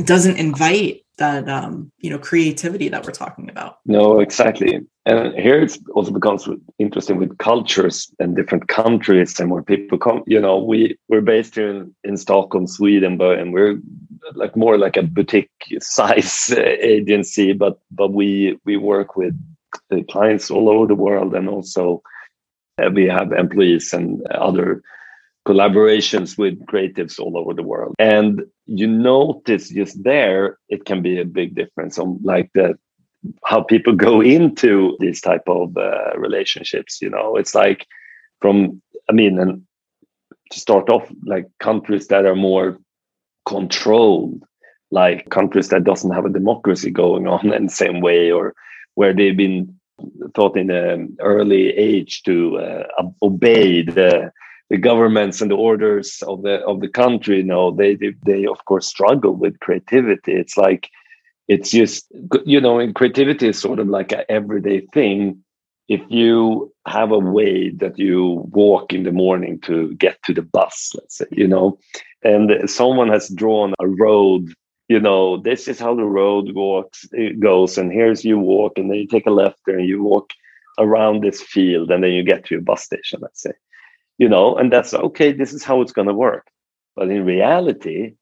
doesn't 0.04 0.38
invite 0.38 1.06
that 1.18 1.48
um, 1.48 1.92
you 2.00 2.10
know 2.10 2.20
creativity 2.20 2.90
that 2.90 3.06
we're 3.06 3.12
talking 3.12 3.50
about. 3.50 3.78
No, 3.86 4.20
exactly. 4.20 4.82
And 5.08 5.34
here 5.40 5.62
it 5.62 5.78
also 5.96 6.12
becomes 6.12 6.50
interesting 6.80 7.18
with 7.18 7.38
cultures 7.38 8.12
and 8.20 8.36
different 8.36 8.68
countries 8.68 9.40
and 9.40 9.50
where 9.50 9.64
people 9.64 9.98
come. 9.98 10.22
You 10.28 10.42
know, 10.42 10.58
we 10.58 10.98
we're 11.08 11.22
based 11.22 11.56
here 11.56 11.70
in, 11.70 11.96
in 12.04 12.18
Stockholm, 12.18 12.68
Sweden, 12.68 13.18
but 13.18 13.40
and 13.40 13.54
we're 13.54 13.80
like 14.34 14.58
more 14.58 14.78
like 14.78 14.98
a 14.98 15.04
boutique 15.04 15.50
size 15.80 16.52
uh, 16.52 16.60
agency, 16.82 17.54
but 17.54 17.80
but 17.90 18.12
we 18.12 18.60
we 18.66 18.76
work 18.76 19.16
with 19.16 19.34
clients 20.10 20.52
all 20.52 20.68
over 20.68 20.86
the 20.86 21.02
world, 21.08 21.34
and 21.34 21.48
also 21.48 22.02
uh, 22.78 22.90
we 22.94 23.06
have 23.06 23.32
employees 23.32 23.94
and 23.94 24.28
other 24.32 24.82
collaborations 25.48 26.38
with 26.38 26.60
creatives 26.66 27.18
all 27.18 27.38
over 27.38 27.54
the 27.54 27.64
world. 27.64 27.96
And 27.98 28.42
you 28.66 28.88
notice 28.88 29.70
just 29.70 30.04
there, 30.04 30.58
it 30.68 30.84
can 30.84 31.02
be 31.02 31.18
a 31.22 31.24
big 31.24 31.56
difference 31.56 31.98
on 31.98 32.20
like 32.22 32.52
the 32.54 32.78
how 33.46 33.62
people 33.64 33.94
go 33.96 34.22
into 34.22 34.96
these 35.00 35.22
type 35.22 35.44
of 35.48 35.76
uh, 35.78 36.18
relationships. 36.18 37.02
You 37.02 37.10
know, 37.10 37.36
it's 37.36 37.56
like 37.56 37.86
from 38.42 38.82
I 39.10 39.14
mean, 39.14 39.40
and 39.40 39.64
to 40.52 40.60
start 40.60 40.90
off, 40.90 41.10
like 41.26 41.48
countries 41.60 42.08
that 42.08 42.26
are 42.26 42.36
more 42.36 42.78
controlled, 43.46 44.44
like 44.92 45.30
countries 45.30 45.70
that 45.70 45.84
doesn't 45.84 46.12
have 46.12 46.26
a 46.26 46.30
democracy 46.30 46.92
going 46.92 47.28
on 47.36 47.54
in 47.54 47.66
the 47.66 47.72
same 47.72 48.02
way, 48.02 48.32
or 48.32 48.54
where 48.96 49.14
they've 49.14 49.38
been 49.38 49.78
taught 50.36 50.58
in 50.58 50.70
an 50.70 51.16
early 51.22 51.70
age 51.70 52.24
to 52.24 52.58
uh, 52.58 52.84
obey 53.22 53.82
the 53.82 54.32
the 54.70 54.78
governments 54.78 55.42
and 55.42 55.50
the 55.50 55.56
orders 55.56 56.22
of 56.28 56.44
the 56.44 56.56
of 56.66 56.82
the 56.82 56.90
country 56.90 57.38
you 57.38 57.44
know 57.44 57.72
they, 57.72 57.96
they 57.96 58.14
they 58.26 58.46
of 58.46 58.64
course 58.66 58.86
struggle 58.86 59.34
with 59.34 59.60
creativity 59.60 60.34
it's 60.34 60.58
like 60.58 60.90
it's 61.48 61.72
just 61.72 62.06
you 62.46 62.60
know 62.60 62.80
and 62.80 62.96
creativity 62.96 63.48
is 63.50 63.60
sort 63.60 63.80
of 63.80 63.88
like 63.88 64.12
an 64.12 64.24
everyday 64.30 64.82
thing 64.94 65.44
if 65.88 66.02
you 66.10 66.72
have 66.86 67.12
a 67.12 67.20
way 67.20 67.70
that 67.70 67.98
you 67.98 68.46
walk 68.52 68.92
in 68.94 69.04
the 69.04 69.12
morning 69.12 69.60
to 69.62 69.94
get 69.96 70.22
to 70.24 70.34
the 70.34 70.42
bus 70.42 70.92
let's 70.96 71.18
say 71.18 71.26
you 71.32 71.48
know 71.48 71.78
and 72.24 72.70
someone 72.70 73.08
has 73.10 73.30
drawn 73.30 73.74
a 73.80 73.88
road 73.88 74.54
you 74.90 75.00
know 75.00 75.38
this 75.38 75.68
is 75.68 75.80
how 75.80 75.96
the 75.96 76.06
road 76.06 76.54
walks 76.54 77.06
it 77.12 77.40
goes 77.40 77.78
and 77.78 77.92
here's 77.92 78.26
you 78.26 78.38
walk 78.38 78.78
and 78.78 78.90
then 78.90 78.98
you 78.98 79.08
take 79.08 79.28
a 79.28 79.32
left 79.32 79.60
there 79.66 79.78
and 79.80 79.88
you 79.88 80.02
walk 80.04 80.32
around 80.80 81.24
this 81.24 81.42
field 81.42 81.90
and 81.92 82.04
then 82.04 82.12
you 82.12 82.24
get 82.24 82.46
to 82.46 82.56
your 82.56 82.62
bus 82.62 82.84
station 82.84 83.20
let's 83.22 83.42
say 83.42 83.52
you 84.18 84.28
know, 84.30 84.56
and 84.56 84.72
that's 84.72 84.94
okay, 84.94 85.32
this 85.32 85.54
is 85.54 85.64
how 85.64 85.82
it's 85.82 85.92
going 85.92 86.08
to 86.08 86.14
work. 86.14 86.48
But 86.96 87.10
in 87.10 87.26
reality, 87.26 88.16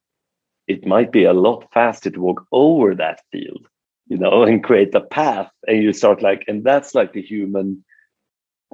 it 0.68 0.86
might 0.86 1.12
be 1.12 1.24
a 1.24 1.34
lot 1.34 1.72
faster 1.74 2.10
to 2.10 2.22
walk 2.22 2.46
over 2.52 2.96
that 2.96 3.22
field, 3.32 3.68
you 4.08 4.18
know, 4.18 4.44
and 4.48 4.64
create 4.64 4.94
a 4.96 5.02
path. 5.02 5.50
And 5.68 5.84
you 5.84 5.94
start 5.94 6.22
like, 6.22 6.44
and 6.48 6.64
that's 6.64 6.96
like 6.96 7.14
the 7.14 7.22
human 7.22 7.84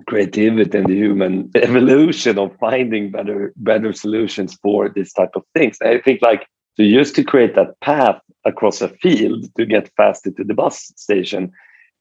creativity 0.08 0.78
and 0.78 0.88
the 0.88 0.96
human 0.96 1.52
evolution 1.56 2.40
of 2.40 2.56
finding 2.60 3.12
better, 3.12 3.54
better 3.58 3.94
solutions 3.94 4.58
for 4.62 4.90
this 4.90 5.14
type 5.14 5.32
of 5.36 5.44
things. 5.54 5.78
And 5.82 5.90
I 5.90 6.00
think 6.00 6.22
like 6.22 6.48
so 6.78 6.84
just 6.84 7.16
to 7.16 7.24
create 7.24 7.56
that 7.56 7.80
path 7.82 8.22
across 8.46 8.82
a 8.82 8.90
field 8.90 9.46
to 9.56 9.66
get 9.66 9.92
faster 9.98 10.32
to 10.32 10.44
the 10.44 10.54
bus 10.54 10.92
station 10.96 11.52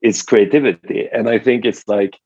is 0.01 0.23
creativity. 0.23 1.09
And 1.13 1.29
I 1.29 1.39
think 1.39 1.65
it's 1.65 1.87
like 1.89 2.17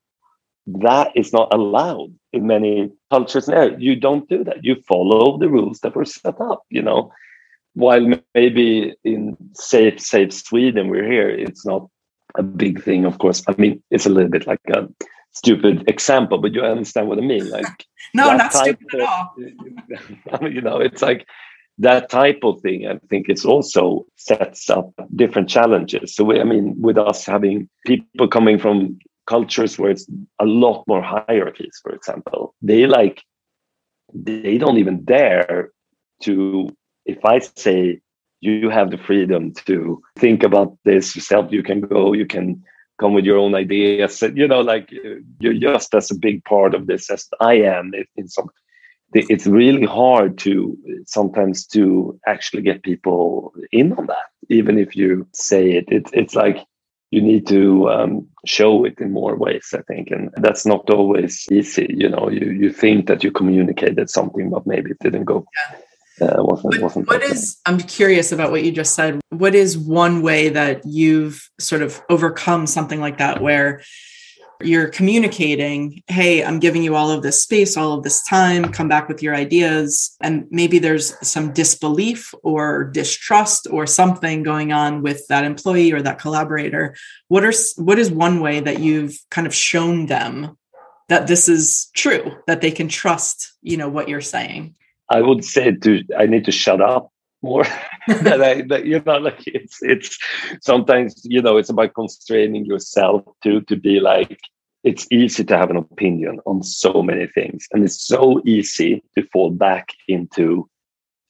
that 0.67 1.11
is 1.15 1.33
not 1.33 1.53
allowed 1.53 2.13
in 2.33 2.47
many 2.47 2.91
cultures 3.11 3.47
now. 3.47 3.69
You 3.77 3.95
don't 3.95 4.29
do 4.29 4.43
that. 4.43 4.63
You 4.63 4.75
follow 4.87 5.37
the 5.37 5.49
rules 5.49 5.79
that 5.79 5.95
were 5.95 6.05
set 6.05 6.39
up, 6.39 6.63
you 6.69 6.81
know. 6.81 7.11
While 7.75 8.19
maybe 8.33 8.95
in 9.03 9.37
safe, 9.53 9.99
safe 9.99 10.33
Sweden, 10.33 10.89
we're 10.89 11.09
here, 11.09 11.29
it's 11.29 11.65
not 11.65 11.87
a 12.35 12.43
big 12.43 12.81
thing, 12.81 13.05
of 13.05 13.17
course. 13.19 13.43
I 13.47 13.55
mean, 13.57 13.83
it's 13.91 14.05
a 14.05 14.09
little 14.09 14.29
bit 14.29 14.47
like 14.47 14.61
a 14.69 14.87
stupid 15.31 15.83
example, 15.87 16.37
but 16.37 16.53
you 16.53 16.61
understand 16.61 17.07
what 17.07 17.17
I 17.17 17.21
mean. 17.21 17.49
Like 17.49 17.85
no, 18.13 18.35
not 18.35 18.53
stupid 18.53 19.01
of, 19.01 19.01
at 19.01 20.41
all. 20.41 20.49
you 20.49 20.61
know, 20.61 20.79
it's 20.79 21.01
like 21.01 21.27
that 21.77 22.09
type 22.09 22.39
of 22.43 22.61
thing. 22.61 22.87
I 22.87 22.97
think 23.09 23.27
it's 23.29 23.45
also 23.45 24.05
sets 24.15 24.69
up 24.69 24.91
different 25.15 25.49
challenges. 25.49 26.15
So 26.15 26.23
we, 26.23 26.39
I 26.39 26.43
mean, 26.43 26.79
with 26.81 26.97
us 26.97 27.25
having 27.25 27.69
people 27.85 28.27
coming 28.27 28.57
from 28.57 28.97
cultures 29.27 29.77
where 29.77 29.91
it's 29.91 30.07
a 30.39 30.45
lot 30.45 30.83
more 30.87 31.01
hierarchies, 31.01 31.79
for 31.81 31.91
example, 31.93 32.55
they 32.61 32.87
like 32.87 33.21
they 34.13 34.57
don't 34.57 34.77
even 34.77 35.03
dare 35.03 35.71
to 36.21 36.69
if 37.05 37.23
I 37.23 37.39
say 37.39 37.99
you 38.41 38.69
have 38.69 38.91
the 38.91 38.97
freedom 38.97 39.53
to 39.65 40.01
think 40.17 40.43
about 40.43 40.77
this 40.83 41.15
yourself, 41.15 41.51
you 41.51 41.63
can 41.63 41.81
go, 41.81 42.13
you 42.13 42.25
can 42.25 42.63
come 42.99 43.13
with 43.13 43.25
your 43.25 43.37
own 43.37 43.55
ideas. 43.55 44.21
You 44.21 44.47
know, 44.47 44.61
like 44.61 44.91
you're 45.39 45.53
just 45.53 45.93
as 45.95 46.11
a 46.11 46.15
big 46.15 46.43
part 46.45 46.73
of 46.73 46.87
this 46.87 47.09
as 47.09 47.27
I 47.39 47.55
am 47.55 47.91
in 48.15 48.27
some 48.27 48.49
it's 49.15 49.47
really 49.47 49.85
hard 49.85 50.37
to 50.37 50.77
sometimes 51.05 51.65
to 51.65 52.19
actually 52.27 52.61
get 52.61 52.83
people 52.83 53.53
in 53.71 53.93
on 53.93 54.07
that 54.07 54.29
even 54.49 54.77
if 54.77 54.95
you 54.95 55.27
say 55.33 55.71
it, 55.71 55.85
it 55.87 56.09
it's 56.13 56.35
like 56.35 56.57
you 57.11 57.21
need 57.21 57.47
to 57.47 57.89
um, 57.89 58.27
show 58.45 58.83
it 58.83 58.99
in 58.99 59.11
more 59.11 59.35
ways 59.35 59.73
i 59.73 59.81
think 59.83 60.11
and 60.11 60.29
that's 60.37 60.65
not 60.65 60.89
always 60.89 61.47
easy 61.51 61.87
you 61.89 62.09
know 62.09 62.29
you 62.29 62.51
you 62.51 62.71
think 62.71 63.07
that 63.07 63.23
you 63.23 63.31
communicated 63.31 64.09
something 64.09 64.49
but 64.49 64.67
maybe 64.67 64.91
it 64.91 64.99
didn't 64.99 65.25
go 65.25 65.45
yeah. 65.55 65.77
Uh, 66.21 66.35
wasn't, 66.37 66.73
what, 66.73 66.81
wasn't 66.81 67.07
what 67.07 67.21
is 67.21 67.59
i'm 67.65 67.77
curious 67.77 68.31
about 68.31 68.49
what 68.49 68.63
you 68.63 68.71
just 68.71 68.95
said 68.95 69.19
what 69.31 69.53
is 69.53 69.77
one 69.77 70.21
way 70.21 70.47
that 70.47 70.81
you've 70.85 71.49
sort 71.59 71.81
of 71.81 72.01
overcome 72.09 72.65
something 72.65 73.01
like 73.01 73.17
that 73.17 73.41
where 73.41 73.81
you're 74.61 74.87
communicating, 74.87 76.01
hey, 76.07 76.43
I'm 76.43 76.59
giving 76.59 76.83
you 76.83 76.95
all 76.95 77.11
of 77.11 77.23
this 77.23 77.43
space, 77.43 77.75
all 77.75 77.93
of 77.93 78.03
this 78.03 78.23
time, 78.23 78.71
come 78.71 78.87
back 78.87 79.07
with 79.07 79.21
your 79.21 79.35
ideas. 79.35 80.15
And 80.21 80.45
maybe 80.49 80.79
there's 80.79 81.13
some 81.27 81.51
disbelief 81.51 82.33
or 82.43 82.85
distrust 82.85 83.67
or 83.69 83.85
something 83.85 84.43
going 84.43 84.71
on 84.71 85.01
with 85.01 85.27
that 85.27 85.43
employee 85.43 85.91
or 85.91 86.01
that 86.01 86.19
collaborator. 86.19 86.95
What 87.27 87.43
are 87.43 87.53
what 87.77 87.99
is 87.99 88.09
one 88.09 88.39
way 88.39 88.59
that 88.61 88.79
you've 88.79 89.17
kind 89.29 89.47
of 89.47 89.53
shown 89.53 90.05
them 90.05 90.57
that 91.07 91.27
this 91.27 91.47
is 91.47 91.89
true 91.93 92.31
that 92.47 92.61
they 92.61 92.71
can 92.71 92.87
trust 92.87 93.53
you 93.61 93.77
know 93.77 93.89
what 93.89 94.09
you're 94.09 94.21
saying 94.21 94.75
i 95.09 95.21
would 95.21 95.43
say 95.43 95.71
to 95.71 96.03
i 96.17 96.25
need 96.25 96.45
to 96.45 96.51
shut 96.51 96.81
up 96.81 97.11
more 97.41 97.63
that 98.07 98.41
i 98.41 98.61
that, 98.63 98.85
you 98.85 99.01
know 99.05 99.17
like 99.17 99.43
it's 99.47 99.79
it's 99.81 100.17
sometimes 100.61 101.21
you 101.23 101.41
know 101.41 101.57
it's 101.57 101.69
about 101.69 101.93
constraining 101.93 102.65
yourself 102.65 103.23
to 103.43 103.61
to 103.61 103.75
be 103.75 103.99
like 103.99 104.39
it's 104.85 105.07
easy 105.11 105.43
to 105.43 105.57
have 105.57 105.71
an 105.71 105.77
opinion 105.77 106.39
on 106.45 106.61
so 106.61 107.01
many 107.01 107.27
things 107.27 107.67
and 107.71 107.83
it's 107.83 107.99
so 107.99 108.39
easy 108.45 109.03
to 109.15 109.25
fall 109.33 109.49
back 109.49 109.89
into 110.07 110.69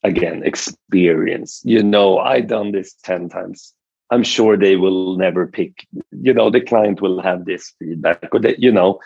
again 0.03 0.43
experience. 0.43 1.61
You 1.63 1.81
know 1.81 2.19
i 2.19 2.41
done 2.41 2.71
this 2.71 2.93
10 3.03 3.29
times. 3.29 3.73
I'm 4.11 4.23
sure 4.23 4.55
they 4.55 4.75
will 4.75 5.17
never 5.17 5.47
pick 5.47 5.87
you 6.11 6.33
know 6.33 6.49
the 6.51 6.61
client 6.61 7.01
will 7.01 7.21
have 7.21 7.45
this 7.45 7.73
feedback 7.79 8.29
or 8.31 8.39
that 8.41 8.59
you 8.59 8.71
know 8.71 8.99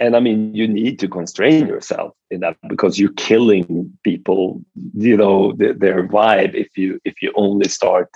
and 0.00 0.16
i 0.16 0.20
mean 0.20 0.54
you 0.54 0.66
need 0.66 0.98
to 0.98 1.08
constrain 1.08 1.66
yourself 1.66 2.14
in 2.30 2.40
that 2.40 2.56
because 2.68 2.98
you're 2.98 3.12
killing 3.14 3.90
people 4.04 4.62
you 4.94 5.16
know 5.16 5.52
the, 5.52 5.72
their 5.72 6.06
vibe 6.06 6.54
if 6.54 6.76
you 6.76 7.00
if 7.04 7.20
you 7.22 7.32
only 7.36 7.68
start 7.68 8.08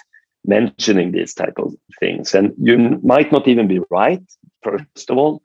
mentioning 0.45 1.13
these 1.13 1.35
type 1.35 1.55
of 1.59 1.75
things. 2.01 2.35
And 2.35 2.53
you 2.59 3.01
might 3.03 3.33
not 3.33 3.49
even 3.49 3.69
be 3.69 3.81
right 3.91 4.23
first 4.63 5.11
of 5.11 5.17
all. 5.17 5.43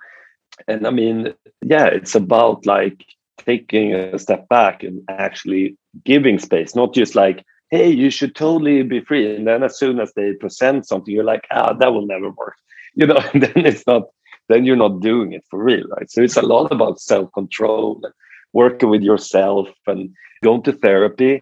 And 0.67 0.87
i 0.87 0.89
mean 0.89 1.33
yeah 1.63 1.85
it's 1.85 2.15
about 2.15 2.65
like 2.65 3.05
taking 3.37 3.93
a 3.93 4.17
step 4.17 4.47
back 4.49 4.83
and 4.83 5.01
actually 5.09 5.77
giving 6.03 6.39
space 6.39 6.75
not 6.75 6.93
just 6.93 7.13
like 7.15 7.45
hey 7.69 7.89
you 7.89 8.09
should 8.09 8.35
totally 8.35 8.81
be 8.83 9.01
free. 9.01 9.35
And 9.35 9.47
then 9.47 9.63
as 9.63 9.77
soon 9.77 9.99
as 9.99 10.11
they 10.13 10.33
present 10.33 10.87
something 10.87 11.13
you're 11.13 11.23
like 11.23 11.45
ah 11.51 11.73
that 11.73 11.93
will 11.93 12.07
never 12.07 12.29
work. 12.29 12.55
You 12.95 13.05
know 13.05 13.21
and 13.33 13.43
then 13.45 13.65
it's 13.67 13.85
not 13.85 14.03
then 14.49 14.65
you're 14.65 14.75
not 14.75 15.01
doing 15.01 15.33
it 15.33 15.43
for 15.49 15.63
real, 15.63 15.87
right? 15.89 16.09
So 16.09 16.21
it's 16.21 16.37
a 16.37 16.41
lot 16.41 16.71
about 16.71 16.99
self 16.99 17.31
control 17.33 17.99
and 18.03 18.13
working 18.53 18.89
with 18.89 19.01
yourself 19.01 19.67
and 19.85 20.09
going 20.43 20.63
to 20.63 20.73
therapy. 20.73 21.41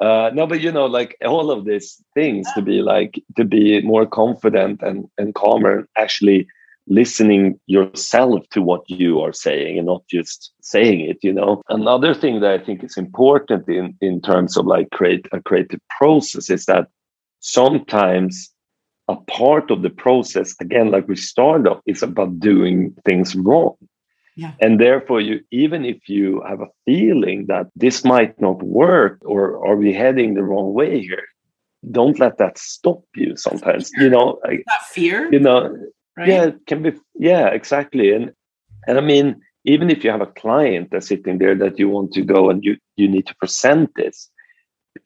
Uh, 0.00 0.30
no, 0.34 0.46
but 0.46 0.60
you 0.60 0.72
know, 0.72 0.86
like 0.86 1.16
all 1.24 1.50
of 1.50 1.64
these 1.64 2.02
things 2.14 2.46
to 2.54 2.62
be 2.62 2.82
like 2.82 3.22
to 3.36 3.44
be 3.44 3.80
more 3.82 4.06
confident 4.06 4.82
and 4.82 5.08
and 5.18 5.34
calmer, 5.34 5.88
actually 5.96 6.46
listening 6.86 7.58
yourself 7.66 8.46
to 8.50 8.60
what 8.60 8.88
you 8.88 9.20
are 9.20 9.32
saying 9.32 9.78
and 9.78 9.86
not 9.86 10.06
just 10.06 10.52
saying 10.60 11.00
it 11.00 11.16
you 11.22 11.32
know 11.32 11.62
another 11.70 12.12
thing 12.12 12.40
that 12.40 12.60
i 12.60 12.62
think 12.62 12.84
is 12.84 12.98
important 12.98 13.66
in 13.68 13.96
in 14.02 14.20
terms 14.20 14.56
of 14.56 14.66
like 14.66 14.90
create 14.90 15.26
a 15.32 15.40
creative 15.40 15.80
process 15.98 16.50
is 16.50 16.66
that 16.66 16.86
sometimes 17.40 18.53
a 19.08 19.16
part 19.16 19.70
of 19.70 19.82
the 19.82 19.90
process 19.90 20.54
again 20.60 20.90
like 20.90 21.06
we 21.08 21.16
started 21.16 21.66
off 21.66 21.80
is 21.86 22.02
about 22.02 22.38
doing 22.40 22.94
things 23.04 23.34
wrong 23.34 23.76
yeah. 24.36 24.52
and 24.60 24.80
therefore 24.80 25.20
you 25.20 25.40
even 25.50 25.84
if 25.84 26.08
you 26.08 26.42
have 26.48 26.60
a 26.60 26.68
feeling 26.84 27.46
that 27.46 27.66
this 27.76 28.04
might 28.04 28.40
not 28.40 28.62
work 28.62 29.18
or 29.24 29.64
are 29.66 29.76
we 29.76 29.92
heading 29.92 30.34
the 30.34 30.42
wrong 30.42 30.72
way 30.72 31.00
here 31.00 31.26
don't 31.90 32.18
let 32.18 32.38
that 32.38 32.56
stop 32.56 33.04
you 33.14 33.36
sometimes 33.36 33.90
you 33.98 34.08
know 34.08 34.40
that 34.44 34.82
fear 34.86 35.30
you 35.32 35.38
know 35.38 35.76
right? 36.16 36.28
yeah 36.28 36.44
it 36.44 36.66
can 36.66 36.82
be 36.82 36.92
yeah 37.14 37.48
exactly 37.48 38.12
and 38.12 38.32
and 38.86 38.98
i 38.98 39.00
mean 39.00 39.40
even 39.66 39.90
if 39.90 40.04
you 40.04 40.10
have 40.10 40.20
a 40.20 40.26
client 40.26 40.88
that's 40.90 41.08
sitting 41.08 41.38
there 41.38 41.54
that 41.54 41.78
you 41.78 41.88
want 41.88 42.12
to 42.12 42.22
go 42.22 42.48
and 42.48 42.64
you 42.64 42.76
you 42.96 43.06
need 43.06 43.26
to 43.26 43.36
present 43.36 43.90
this 43.96 44.30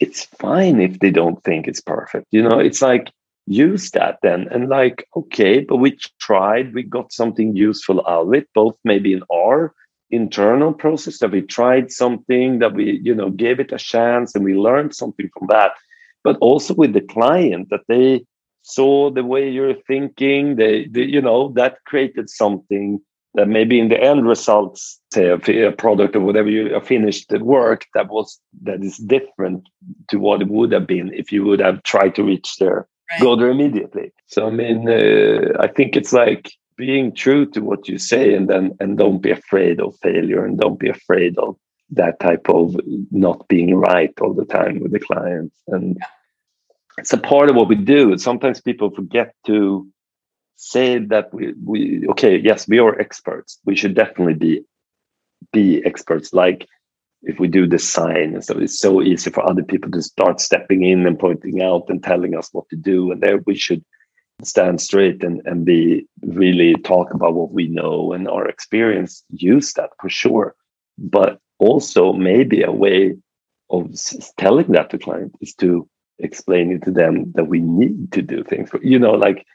it's 0.01 0.25
fine 0.25 0.81
if 0.81 0.99
they 1.01 1.11
don't 1.11 1.43
think 1.43 1.67
it's 1.67 1.81
perfect 1.81 2.27
you 2.31 2.43
know 2.43 2.59
it's 2.59 2.81
like 2.81 3.11
use 3.49 3.91
that 3.93 4.19
then. 4.23 4.49
And 4.51 4.69
like 4.69 5.07
okay 5.17 5.61
but 5.61 5.77
we 5.77 5.99
tried 6.21 6.75
we 6.75 6.83
got 6.83 7.13
something 7.13 7.57
useful 7.57 8.01
out 8.07 8.27
of 8.27 8.35
it 8.35 8.49
both 8.55 8.77
maybe 8.85 9.13
in 9.13 9.23
our 9.33 9.75
internal 10.11 10.73
process 10.73 11.19
that 11.19 11.31
we 11.31 11.43
tried 11.43 11.91
something 11.91 12.59
that 12.61 12.75
we 12.75 13.01
you 13.03 13.15
know 13.15 13.31
gave 13.31 13.61
it 13.61 13.73
a 13.73 13.79
chance 13.79 14.35
and 14.35 14.45
we 14.45 14.55
learned 14.55 14.95
something 14.95 15.29
from 15.37 15.47
that 15.49 15.73
but 16.25 16.37
also 16.41 16.75
with 16.75 16.93
the 16.93 17.01
client 17.01 17.69
that 17.71 17.83
they 17.89 18.25
saw 18.63 19.11
the 19.11 19.25
way 19.25 19.49
you're 19.49 19.81
thinking 19.87 20.57
they, 20.57 20.87
they 20.87 21.03
you 21.03 21.21
know 21.21 21.53
that 21.55 21.85
created 21.85 22.29
something 22.31 23.01
that 23.35 23.49
maybe 23.49 23.79
in 23.79 23.89
the 23.91 24.03
end 24.03 24.27
results 24.27 24.99
say 25.13 25.29
a, 25.29 25.73
product 25.73 26.17
or 26.17 26.21
whatever 26.21 26.49
you 26.49 26.81
finished 26.81 27.31
work 27.33 27.85
that 27.95 28.09
was 28.09 28.41
that 28.63 28.83
is 28.83 28.97
different 28.99 29.69
to 30.09 30.19
what 30.19 30.41
it 30.41 30.49
would 30.49 30.73
have 30.73 30.87
been 30.87 31.13
if 31.13 31.31
you 31.31 31.45
would 31.45 31.61
have 31.61 31.83
tried 31.83 32.15
to 32.15 32.23
reach 32.23 32.57
there 32.59 32.89
right. 33.11 33.21
go 33.21 33.37
there 33.37 33.51
immediately. 33.51 34.13
So 34.27 34.47
I 34.47 34.51
mean, 34.51 34.89
uh, 34.89 35.57
I 35.61 35.69
think 35.69 35.97
it's 35.97 36.13
like 36.13 36.51
being 36.77 37.15
true 37.15 37.45
to 37.51 37.61
what 37.61 37.89
you 37.89 37.99
say, 37.99 38.35
and 38.35 38.49
then 38.49 38.77
and 38.81 38.97
don't 38.97 39.21
be 39.21 39.31
afraid 39.31 39.81
of 39.81 39.97
failure, 40.03 40.45
and 40.45 40.59
don't 40.59 40.79
be 40.79 40.89
afraid 40.89 41.37
of 41.39 41.57
that 41.91 42.21
type 42.21 42.49
of 42.49 42.77
not 43.11 43.49
being 43.49 43.75
right 43.75 44.13
all 44.21 44.35
the 44.35 44.45
time 44.45 44.81
with 44.81 44.93
the 44.93 45.01
clients. 45.01 45.57
And 45.69 45.99
it's 46.99 47.13
a 47.13 47.19
part 47.19 47.49
of 47.49 47.57
what 47.57 47.69
we 47.69 47.77
do. 47.77 48.19
Sometimes 48.19 48.61
people 48.61 48.91
forget 48.91 49.35
to 49.47 49.89
say 50.57 50.99
that 50.99 51.33
we 51.33 51.55
we 51.65 52.07
okay, 52.09 52.39
yes, 52.39 52.69
we 52.69 52.79
are 52.79 53.01
experts. 53.01 53.59
We 53.65 53.77
should 53.77 53.95
definitely 53.95 54.35
be 54.35 54.65
be 55.53 55.85
experts 55.85 56.33
like 56.33 56.67
if 57.23 57.39
we 57.41 57.49
do 57.49 57.67
design 57.67 58.35
and 58.35 58.45
so 58.45 58.57
it's 58.59 58.79
so 58.79 59.03
easy 59.03 59.31
for 59.31 59.49
other 59.49 59.63
people 59.63 59.91
to 59.91 60.03
start 60.03 60.41
stepping 60.41 60.85
in 60.85 61.07
and 61.07 61.19
pointing 61.19 61.63
out 61.63 61.85
and 61.89 62.03
telling 62.03 62.37
us 62.37 62.49
what 62.53 62.69
to 62.69 62.77
do 62.77 63.11
and 63.11 63.21
there 63.21 63.39
we 63.47 63.57
should 63.57 63.85
stand 64.43 64.81
straight 64.81 65.23
and, 65.25 65.43
and 65.47 65.65
be 65.65 66.07
really 66.23 66.75
talk 66.85 67.13
about 67.13 67.35
what 67.35 67.53
we 67.53 67.67
know 67.67 68.13
and 68.13 68.29
our 68.29 68.47
experience 68.47 69.25
use 69.31 69.73
that 69.75 69.91
for 70.01 70.09
sure. 70.09 70.55
But 70.97 71.41
also 71.59 72.13
maybe 72.13 72.63
a 72.63 72.73
way 72.73 73.17
of 73.71 73.91
telling 74.37 74.73
that 74.73 74.91
to 74.91 74.99
client 74.99 75.35
is 75.41 75.55
to 75.55 75.89
explain 76.19 76.73
it 76.73 76.83
to 76.83 76.91
them 76.91 77.33
that 77.35 77.45
we 77.45 77.61
need 77.61 78.11
to 78.11 78.23
do 78.23 78.43
things 78.43 78.71
you 78.83 78.99
know 78.99 79.13
like 79.13 79.47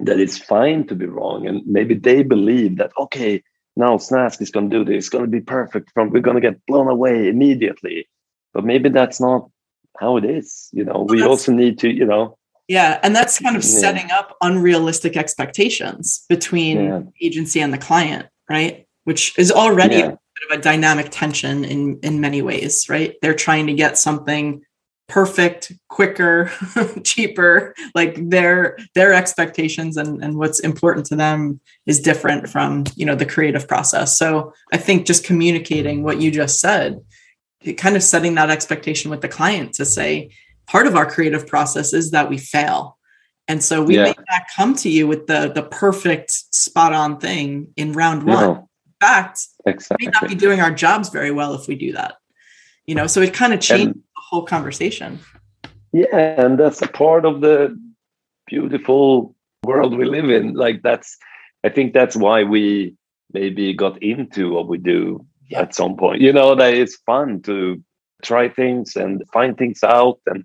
that 0.00 0.18
it's 0.18 0.36
fine 0.36 0.84
to 0.84 0.96
be 0.96 1.06
wrong 1.06 1.46
and 1.46 1.64
maybe 1.64 1.94
they 1.94 2.24
believe 2.24 2.76
that 2.76 2.90
okay 2.98 3.40
now 3.76 3.98
Snask 3.98 4.40
is 4.40 4.50
going 4.50 4.70
to 4.70 4.78
do 4.78 4.84
this. 4.84 5.04
It's 5.04 5.08
going 5.08 5.24
to 5.24 5.30
be 5.30 5.40
perfect. 5.40 5.90
From 5.92 6.10
we're 6.10 6.20
going 6.20 6.40
to 6.40 6.40
get 6.40 6.64
blown 6.66 6.88
away 6.88 7.28
immediately. 7.28 8.08
But 8.54 8.64
maybe 8.64 8.88
that's 8.88 9.20
not 9.20 9.50
how 9.98 10.16
it 10.16 10.24
is. 10.24 10.68
You 10.72 10.84
know, 10.84 11.06
we 11.08 11.22
also 11.22 11.52
need 11.52 11.78
to, 11.80 11.90
you 11.92 12.06
know. 12.06 12.38
Yeah, 12.68 12.98
and 13.02 13.14
that's 13.14 13.38
kind 13.38 13.56
of 13.56 13.62
yeah. 13.62 13.78
setting 13.78 14.10
up 14.10 14.36
unrealistic 14.40 15.16
expectations 15.16 16.24
between 16.28 16.84
yeah. 16.84 17.02
agency 17.22 17.60
and 17.60 17.72
the 17.72 17.78
client, 17.78 18.26
right? 18.50 18.86
Which 19.04 19.38
is 19.38 19.52
already 19.52 19.96
yeah. 19.96 20.06
a 20.06 20.10
bit 20.10 20.50
of 20.50 20.58
a 20.58 20.62
dynamic 20.62 21.08
tension 21.10 21.64
in 21.64 22.00
in 22.02 22.20
many 22.20 22.42
ways, 22.42 22.88
right? 22.88 23.14
They're 23.22 23.34
trying 23.34 23.66
to 23.68 23.74
get 23.74 23.98
something 23.98 24.62
perfect 25.08 25.72
quicker 25.88 26.50
cheaper 27.04 27.74
like 27.94 28.16
their 28.28 28.76
their 28.94 29.12
expectations 29.12 29.96
and 29.96 30.22
and 30.22 30.36
what's 30.36 30.58
important 30.60 31.06
to 31.06 31.14
them 31.14 31.60
is 31.86 32.00
different 32.00 32.48
from 32.48 32.84
you 32.96 33.06
know 33.06 33.14
the 33.14 33.24
creative 33.24 33.68
process 33.68 34.18
so 34.18 34.52
i 34.72 34.76
think 34.76 35.06
just 35.06 35.24
communicating 35.24 36.02
what 36.02 36.20
you 36.20 36.30
just 36.30 36.58
said 36.58 37.00
kind 37.76 37.94
of 37.94 38.02
setting 38.02 38.34
that 38.34 38.50
expectation 38.50 39.10
with 39.10 39.20
the 39.20 39.28
client 39.28 39.72
to 39.72 39.84
say 39.84 40.28
part 40.66 40.88
of 40.88 40.96
our 40.96 41.08
creative 41.08 41.46
process 41.46 41.92
is 41.92 42.10
that 42.10 42.28
we 42.28 42.36
fail 42.36 42.98
and 43.46 43.62
so 43.62 43.84
we 43.84 43.94
yeah. 43.94 44.04
may 44.04 44.14
not 44.28 44.42
come 44.56 44.74
to 44.74 44.88
you 44.88 45.06
with 45.06 45.28
the 45.28 45.52
the 45.54 45.62
perfect 45.62 46.32
spot 46.32 46.92
on 46.92 47.20
thing 47.20 47.68
in 47.76 47.92
round 47.92 48.24
one 48.24 48.40
no. 48.40 48.52
in 48.54 48.92
fact 49.00 49.46
exactly. 49.66 49.96
we 50.00 50.06
may 50.06 50.12
not 50.20 50.28
be 50.28 50.34
doing 50.34 50.60
our 50.60 50.72
jobs 50.72 51.10
very 51.10 51.30
well 51.30 51.54
if 51.54 51.68
we 51.68 51.76
do 51.76 51.92
that 51.92 52.16
you 52.86 52.94
know 52.96 53.06
so 53.06 53.20
it 53.20 53.32
kind 53.32 53.54
of 53.54 53.60
changes 53.60 53.86
and, 53.86 54.02
whole 54.28 54.44
conversation. 54.44 55.18
Yeah 55.92 56.06
and 56.12 56.58
that's 56.58 56.82
a 56.82 56.88
part 56.88 57.24
of 57.24 57.40
the 57.40 57.78
beautiful 58.46 59.34
world 59.64 59.96
we 59.96 60.04
live 60.04 60.30
in. 60.30 60.54
Like 60.54 60.82
that's 60.82 61.16
i 61.64 61.68
think 61.68 61.92
that's 61.92 62.16
why 62.16 62.42
we 62.44 62.94
maybe 63.32 63.72
got 63.74 64.00
into 64.02 64.52
what 64.54 64.68
we 64.68 64.78
do 64.78 65.24
yeah. 65.50 65.60
at 65.62 65.74
some 65.74 65.96
point. 65.96 66.20
You 66.20 66.32
know 66.32 66.54
that 66.54 66.74
it's 66.74 66.96
fun 67.06 67.42
to 67.42 67.82
try 68.22 68.48
things 68.48 68.96
and 68.96 69.22
find 69.32 69.56
things 69.56 69.82
out 69.84 70.18
and 70.26 70.44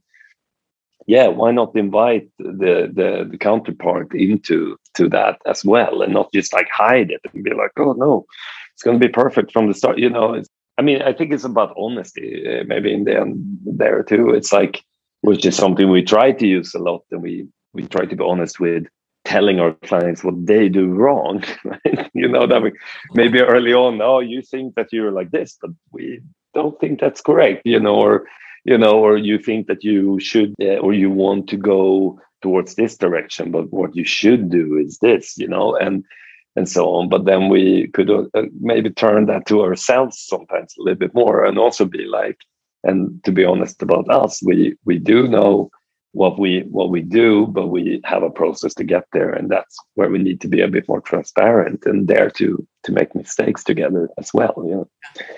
yeah 1.07 1.27
why 1.27 1.51
not 1.51 1.75
invite 1.75 2.29
the, 2.37 2.91
the 2.93 3.27
the 3.29 3.37
counterpart 3.37 4.13
into 4.13 4.77
to 4.93 5.09
that 5.09 5.37
as 5.47 5.63
well 5.65 6.01
and 6.01 6.13
not 6.13 6.31
just 6.33 6.53
like 6.53 6.67
hide 6.69 7.11
it 7.11 7.21
and 7.33 7.43
be 7.43 7.53
like 7.53 7.71
oh 7.77 7.93
no 7.93 8.25
it's 8.73 8.83
going 8.83 8.99
to 8.99 9.07
be 9.07 9.11
perfect 9.11 9.51
from 9.51 9.67
the 9.67 9.73
start 9.73 9.97
you 9.97 10.09
know 10.09 10.33
it's 10.33 10.49
I 10.81 10.83
mean, 10.83 11.03
I 11.03 11.13
think 11.13 11.31
it's 11.31 11.43
about 11.43 11.75
honesty, 11.77 12.43
uh, 12.43 12.63
maybe 12.65 12.91
in 12.91 13.03
the 13.03 13.15
end 13.15 13.59
there 13.63 14.01
too. 14.01 14.31
It's 14.31 14.51
like, 14.51 14.81
which 15.21 15.45
is 15.45 15.55
something 15.55 15.91
we 15.91 16.01
try 16.01 16.31
to 16.31 16.47
use 16.47 16.73
a 16.73 16.79
lot, 16.79 17.03
and 17.11 17.21
we 17.21 17.47
we 17.71 17.85
try 17.85 18.05
to 18.07 18.15
be 18.15 18.23
honest 18.23 18.59
with 18.59 18.87
telling 19.23 19.59
our 19.59 19.73
clients 19.83 20.23
what 20.23 20.43
they 20.47 20.69
do 20.69 20.87
wrong. 20.87 21.43
You 22.15 22.27
know 22.27 22.47
that 22.47 22.63
we 22.63 22.71
maybe 23.13 23.41
early 23.41 23.73
on, 23.73 24.01
oh, 24.01 24.21
you 24.21 24.41
think 24.41 24.73
that 24.73 24.91
you're 24.91 25.11
like 25.11 25.29
this, 25.29 25.55
but 25.61 25.71
we 25.91 26.21
don't 26.55 26.79
think 26.79 26.99
that's 26.99 27.21
correct. 27.21 27.61
You 27.63 27.79
know, 27.79 27.97
or 28.07 28.25
you 28.65 28.77
know, 28.79 28.95
or 29.05 29.17
you 29.17 29.37
think 29.37 29.67
that 29.67 29.83
you 29.83 30.19
should, 30.19 30.55
uh, 30.59 30.81
or 30.85 30.93
you 30.93 31.11
want 31.11 31.47
to 31.49 31.57
go 31.57 32.19
towards 32.41 32.73
this 32.73 32.97
direction, 32.97 33.51
but 33.51 33.71
what 33.71 33.95
you 33.95 34.03
should 34.03 34.49
do 34.49 34.77
is 34.83 34.97
this. 34.97 35.37
You 35.37 35.47
know, 35.47 35.75
and 35.75 36.03
and 36.55 36.67
so 36.67 36.89
on. 36.89 37.09
But 37.09 37.25
then 37.25 37.49
we 37.49 37.87
could 37.93 38.09
uh, 38.09 38.23
maybe 38.59 38.89
turn 38.89 39.25
that 39.27 39.45
to 39.47 39.61
ourselves 39.61 40.19
sometimes 40.19 40.73
a 40.77 40.83
little 40.83 40.99
bit 40.99 41.13
more, 41.13 41.45
and 41.45 41.57
also 41.57 41.85
be 41.85 42.05
like, 42.05 42.37
and 42.83 43.23
to 43.23 43.31
be 43.31 43.45
honest 43.45 43.81
about 43.81 44.09
us, 44.09 44.41
we 44.43 44.75
we 44.85 44.97
do 44.97 45.27
know 45.27 45.69
what 46.13 46.37
we 46.37 46.61
what 46.63 46.89
we 46.89 47.01
do, 47.01 47.47
but 47.47 47.67
we 47.67 48.01
have 48.03 48.23
a 48.23 48.29
process 48.29 48.73
to 48.75 48.83
get 48.83 49.05
there, 49.13 49.31
and 49.31 49.49
that's 49.49 49.77
where 49.95 50.09
we 50.09 50.19
need 50.19 50.41
to 50.41 50.47
be 50.47 50.61
a 50.61 50.67
bit 50.67 50.87
more 50.87 51.01
transparent 51.01 51.85
and 51.85 52.07
dare 52.07 52.29
to 52.31 52.65
to 52.83 52.91
make 52.91 53.15
mistakes 53.15 53.63
together 53.63 54.09
as 54.17 54.33
well. 54.33 54.53
You 54.57 54.71
know? 54.71 54.89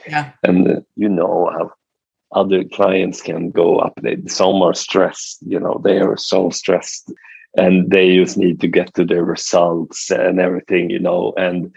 yeah, 0.08 0.32
and 0.44 0.68
uh, 0.68 0.82
you 0.96 1.10
know 1.10 1.50
how 1.54 1.72
other 2.36 2.64
clients 2.64 3.22
can 3.22 3.52
go 3.52 3.80
up. 3.80 3.94
They, 4.02 4.18
some 4.28 4.62
are 4.62 4.74
stressed, 4.74 5.38
you 5.46 5.60
know, 5.60 5.80
they 5.84 6.00
are 6.00 6.18
so 6.18 6.50
stressed 6.50 7.14
and 7.56 7.92
they 7.92 8.16
just 8.16 8.38
need 8.38 8.60
to 8.62 8.68
get 8.68 8.94
to 8.96 9.06
their 9.06 9.24
results 9.24 10.10
and 10.10 10.40
everything, 10.40 10.90
you 10.90 11.00
know. 11.00 11.34
And 11.38 11.74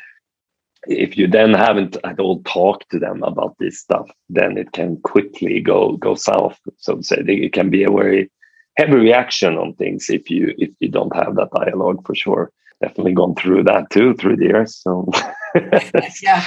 if 0.87 1.17
you 1.17 1.27
then 1.27 1.53
haven't 1.53 1.97
at 2.05 2.21
all 2.21 2.43
talked 2.45 2.91
to 2.91 2.99
them 2.99 3.23
about 3.23 3.57
this 3.59 3.81
stuff, 3.81 4.11
then 4.29 4.57
it 4.57 4.73
can 4.73 4.97
quickly 4.99 5.61
go 5.61 5.97
go 5.97 6.15
south. 6.15 6.59
So 6.79 6.97
to 6.97 7.03
say, 7.03 7.17
it 7.27 7.53
can 7.53 7.71
be 7.71 7.85
a 7.85 7.91
very 7.91 8.31
heavy 8.77 8.95
reaction 8.95 9.57
on 9.57 9.75
things 9.75 10.09
if 10.09 10.31
you 10.31 10.55
if 10.59 10.71
you 10.81 10.89
don't 10.89 11.15
have 11.15 11.37
that 11.37 11.51
dialogue 11.55 12.07
for 12.07 12.15
sure. 12.15 12.53
Definitely 12.83 13.15
gone 13.15 13.35
through 13.35 13.65
that 13.65 13.89
too 13.91 14.15
through 14.15 14.37
the 14.37 14.45
years. 14.45 14.77
So 14.77 15.11
yeah, 16.23 16.45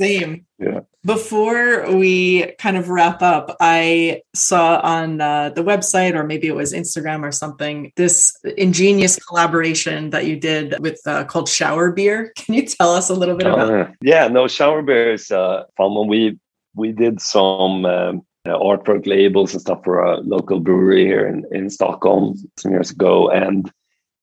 same. 0.00 0.46
Yeah. 0.58 0.80
Before 1.06 1.90
we 1.94 2.52
kind 2.58 2.76
of 2.76 2.90
wrap 2.90 3.22
up, 3.22 3.56
I 3.60 4.22
saw 4.34 4.80
on 4.80 5.20
uh, 5.20 5.50
the 5.50 5.62
website, 5.62 6.14
or 6.14 6.24
maybe 6.24 6.48
it 6.48 6.56
was 6.56 6.72
Instagram 6.72 7.22
or 7.22 7.30
something, 7.30 7.92
this 7.94 8.36
ingenious 8.56 9.16
collaboration 9.24 10.10
that 10.10 10.26
you 10.26 10.36
did 10.36 10.78
with 10.80 11.00
uh, 11.06 11.24
called 11.24 11.48
Shower 11.48 11.92
Beer. 11.92 12.32
Can 12.36 12.56
you 12.56 12.66
tell 12.66 12.90
us 12.90 13.08
a 13.08 13.14
little 13.14 13.36
bit 13.36 13.46
about? 13.46 13.72
Uh, 13.72 13.86
yeah, 14.02 14.26
no, 14.26 14.48
Shower 14.48 14.82
Beer 14.82 15.12
is 15.12 15.30
uh, 15.30 15.62
fun. 15.76 16.08
We 16.08 16.38
we 16.74 16.92
did 16.92 17.20
some. 17.20 17.84
Um, 17.86 18.26
artwork 18.54 19.06
labels 19.06 19.52
and 19.52 19.60
stuff 19.60 19.82
for 19.82 20.00
a 20.04 20.18
local 20.20 20.60
brewery 20.60 21.04
here 21.04 21.26
in, 21.26 21.44
in 21.50 21.68
Stockholm 21.68 22.36
some 22.56 22.70
years 22.70 22.92
ago. 22.92 23.28
And 23.28 23.68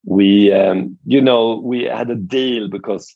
we, 0.06 0.52
um, 0.54 0.98
you 1.06 1.22
know, 1.22 1.56
we 1.56 1.84
had 1.84 2.10
a 2.10 2.16
deal 2.16 2.70
because 2.70 3.16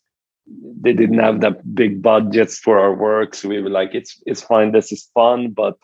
they 0.81 0.93
didn't 0.93 1.19
have 1.19 1.41
that 1.41 1.75
big 1.75 2.01
budgets 2.01 2.57
for 2.57 2.79
our 2.79 2.93
work. 2.93 3.35
So 3.35 3.49
we 3.49 3.61
were 3.61 3.69
like, 3.69 3.93
it's 3.93 4.21
it's 4.25 4.41
fine, 4.41 4.71
this 4.71 4.91
is 4.91 5.09
fun, 5.13 5.51
but 5.51 5.75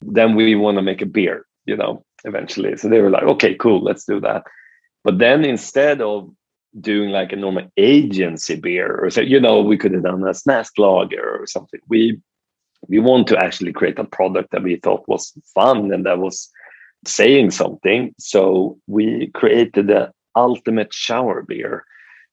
then 0.00 0.34
we 0.34 0.54
want 0.54 0.76
to 0.78 0.82
make 0.82 1.02
a 1.02 1.06
beer, 1.06 1.46
you 1.66 1.76
know, 1.76 2.04
eventually. 2.24 2.76
So 2.76 2.88
they 2.88 3.00
were 3.00 3.10
like, 3.10 3.24
okay, 3.24 3.54
cool, 3.54 3.82
let's 3.82 4.04
do 4.04 4.20
that. 4.20 4.44
But 5.04 5.18
then 5.18 5.44
instead 5.44 6.00
of 6.00 6.30
doing 6.80 7.10
like 7.10 7.32
a 7.32 7.36
normal 7.36 7.70
agency 7.76 8.56
beer 8.56 8.98
or 9.02 9.10
so, 9.10 9.20
you 9.20 9.40
know, 9.40 9.60
we 9.60 9.76
could 9.76 9.92
have 9.92 10.02
done 10.02 10.26
a 10.26 10.34
snask 10.34 10.78
lager 10.78 11.40
or 11.40 11.46
something. 11.46 11.80
We 11.88 12.20
we 12.88 12.98
want 13.00 13.26
to 13.28 13.38
actually 13.38 13.72
create 13.72 13.98
a 13.98 14.04
product 14.04 14.52
that 14.52 14.62
we 14.62 14.76
thought 14.76 15.08
was 15.08 15.32
fun 15.54 15.92
and 15.92 16.06
that 16.06 16.18
was 16.18 16.48
saying 17.06 17.50
something. 17.50 18.14
So 18.18 18.78
we 18.86 19.28
created 19.34 19.88
the 19.88 20.12
ultimate 20.36 20.92
shower 20.92 21.42
beer 21.42 21.84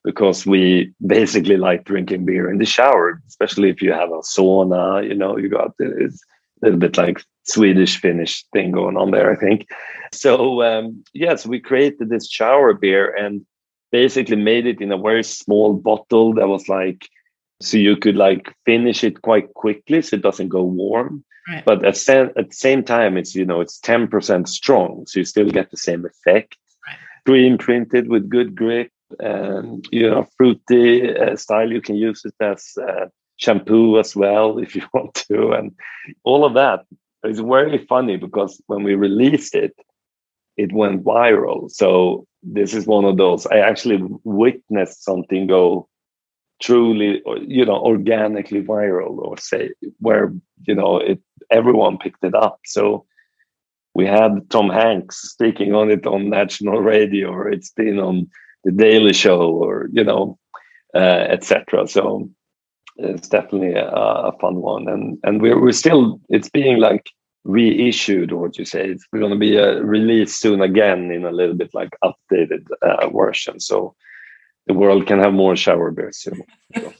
because 0.05 0.45
we 0.45 0.93
basically 1.05 1.57
like 1.57 1.83
drinking 1.83 2.25
beer 2.25 2.49
in 2.49 2.59
the 2.59 2.65
shower, 2.65 3.21
especially 3.27 3.69
if 3.69 3.81
you 3.81 3.91
have 3.91 4.09
a 4.09 4.21
sauna, 4.21 5.05
you 5.05 5.15
know, 5.15 5.35
you 5.35 5.49
got 5.49 5.71
it's 5.79 6.23
a 6.61 6.65
little 6.65 6.79
bit 6.79 6.95
like 6.95 7.21
Swedish 7.43 7.99
Finnish 7.99 8.45
thing 8.53 8.71
going 8.71 8.95
on 8.95 9.11
there, 9.11 9.31
I 9.31 9.35
think. 9.35 9.67
So 10.13 10.61
um, 10.63 11.03
yes, 11.13 11.45
we 11.45 11.59
created 11.59 12.09
this 12.09 12.29
shower 12.29 12.73
beer 12.73 13.13
and 13.13 13.45
basically 13.91 14.35
made 14.35 14.67
it 14.67 14.79
in 14.79 14.91
a 14.91 14.97
very 14.97 15.23
small 15.23 15.73
bottle 15.73 16.33
that 16.35 16.47
was 16.47 16.69
like 16.69 17.07
so 17.61 17.77
you 17.77 17.95
could 17.95 18.17
like 18.17 18.53
finish 18.65 19.03
it 19.03 19.21
quite 19.21 19.53
quickly 19.53 20.01
so 20.01 20.15
it 20.15 20.21
doesn't 20.21 20.49
go 20.49 20.63
warm 20.63 21.23
right. 21.47 21.63
but 21.65 21.85
at, 21.85 21.97
at 22.09 22.49
the 22.49 22.55
same 22.65 22.83
time 22.83 23.15
it's 23.15 23.33
you 23.33 23.45
know 23.45 23.61
it's 23.61 23.79
10% 23.79 24.47
strong 24.49 25.05
so 25.07 25.19
you 25.19 25.23
still 25.23 25.49
get 25.49 25.71
the 25.71 25.77
same 25.77 26.05
effect 26.05 26.57
right. 26.85 26.97
green 27.25 27.57
printed 27.57 28.09
with 28.09 28.29
good 28.29 28.53
grip 28.53 28.91
and 29.19 29.87
you 29.91 30.09
know 30.09 30.27
fruity 30.37 31.15
uh, 31.15 31.35
style 31.35 31.71
you 31.71 31.81
can 31.81 31.95
use 31.95 32.23
it 32.25 32.33
as 32.39 32.73
uh, 32.81 33.05
shampoo 33.37 33.99
as 33.99 34.15
well 34.15 34.57
if 34.65 34.75
you 34.75 34.83
want 34.93 35.13
to 35.13 35.51
and 35.51 35.71
all 36.23 36.45
of 36.45 36.53
that. 36.53 36.85
Is 37.23 37.39
very 37.39 37.79
funny 37.79 38.17
because 38.17 38.61
when 38.67 38.83
we 38.83 38.93
released 38.93 39.55
it 39.55 39.73
it 40.57 40.71
went 40.71 41.03
viral. 41.03 41.71
So 41.71 42.27
this 42.43 42.75
is 42.75 42.85
one 42.85 43.05
of 43.05 43.17
those 43.17 43.47
i 43.47 43.57
actually 43.57 43.99
witnessed 44.23 45.03
something 45.03 45.47
go 45.47 45.89
truly 46.61 47.23
you 47.41 47.65
know 47.65 47.77
organically 47.77 48.61
viral 48.61 49.17
or 49.17 49.37
say 49.39 49.71
where 49.99 50.31
you 50.67 50.75
know 50.75 50.97
it 50.99 51.19
everyone 51.49 51.97
picked 51.97 52.23
it 52.23 52.35
up. 52.35 52.59
So 52.65 53.05
we 53.95 54.05
had 54.05 54.47
tom 54.51 54.69
hanks 54.69 55.17
speaking 55.31 55.73
on 55.73 55.89
it 55.89 56.05
on 56.05 56.29
national 56.29 56.79
radio 56.93 57.47
it's 57.47 57.71
been 57.71 57.99
on 57.99 58.29
the 58.65 58.71
daily 58.71 59.13
show 59.13 59.49
or 59.51 59.87
you 59.91 60.03
know 60.03 60.37
uh, 60.93 61.25
etc 61.29 61.87
so 61.87 62.29
it's 62.97 63.27
definitely 63.27 63.73
a, 63.73 63.87
a, 63.87 64.31
fun 64.39 64.55
one 64.55 64.87
and 64.87 65.17
and 65.23 65.41
we're, 65.41 65.59
we're 65.59 65.71
still 65.71 66.19
it's 66.29 66.49
being 66.49 66.77
like 66.79 67.09
reissued 67.43 68.31
or 68.31 68.41
what 68.41 68.57
you 68.57 68.65
say 68.65 68.85
it's 68.87 69.05
going 69.13 69.31
to 69.31 69.37
be 69.37 69.55
a 69.55 69.81
release 69.83 70.35
soon 70.35 70.61
again 70.61 71.11
in 71.11 71.25
a 71.25 71.31
little 71.31 71.55
bit 71.55 71.69
like 71.73 71.95
updated 72.03 72.65
uh, 72.81 73.09
version 73.09 73.59
so 73.59 73.95
the 74.67 74.73
world 74.73 75.07
can 75.07 75.19
have 75.19 75.33
more 75.33 75.55
shower 75.55 75.91
bears 75.91 76.17
soon. 76.17 76.41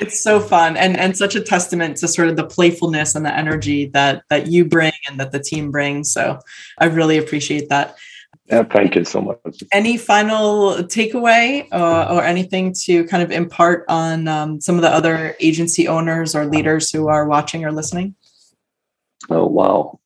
it's 0.00 0.22
so 0.22 0.40
fun 0.40 0.76
and 0.78 0.96
and 0.96 1.16
such 1.16 1.34
a 1.34 1.40
testament 1.40 1.96
to 1.98 2.08
sort 2.08 2.28
of 2.28 2.36
the 2.36 2.46
playfulness 2.46 3.14
and 3.14 3.24
the 3.24 3.36
energy 3.36 3.86
that 3.86 4.22
that 4.30 4.46
you 4.46 4.64
bring 4.64 4.92
and 5.08 5.20
that 5.20 5.32
the 5.32 5.38
team 5.38 5.70
brings. 5.70 6.12
So 6.12 6.38
I 6.78 6.86
really 6.86 7.18
appreciate 7.18 7.68
that. 7.68 7.96
Yeah, 8.46 8.64
thank 8.64 8.94
you 8.94 9.04
so 9.04 9.22
much. 9.22 9.62
Any 9.72 9.96
final 9.96 10.74
takeaway 10.84 11.66
uh, 11.72 12.14
or 12.14 12.22
anything 12.22 12.74
to 12.84 13.04
kind 13.04 13.22
of 13.22 13.30
impart 13.30 13.86
on 13.88 14.28
um, 14.28 14.60
some 14.60 14.76
of 14.76 14.82
the 14.82 14.90
other 14.90 15.34
agency 15.40 15.88
owners 15.88 16.34
or 16.34 16.44
leaders 16.44 16.90
who 16.90 17.08
are 17.08 17.26
watching 17.26 17.64
or 17.64 17.72
listening? 17.72 18.14
Oh 19.30 19.46
wow, 19.46 19.98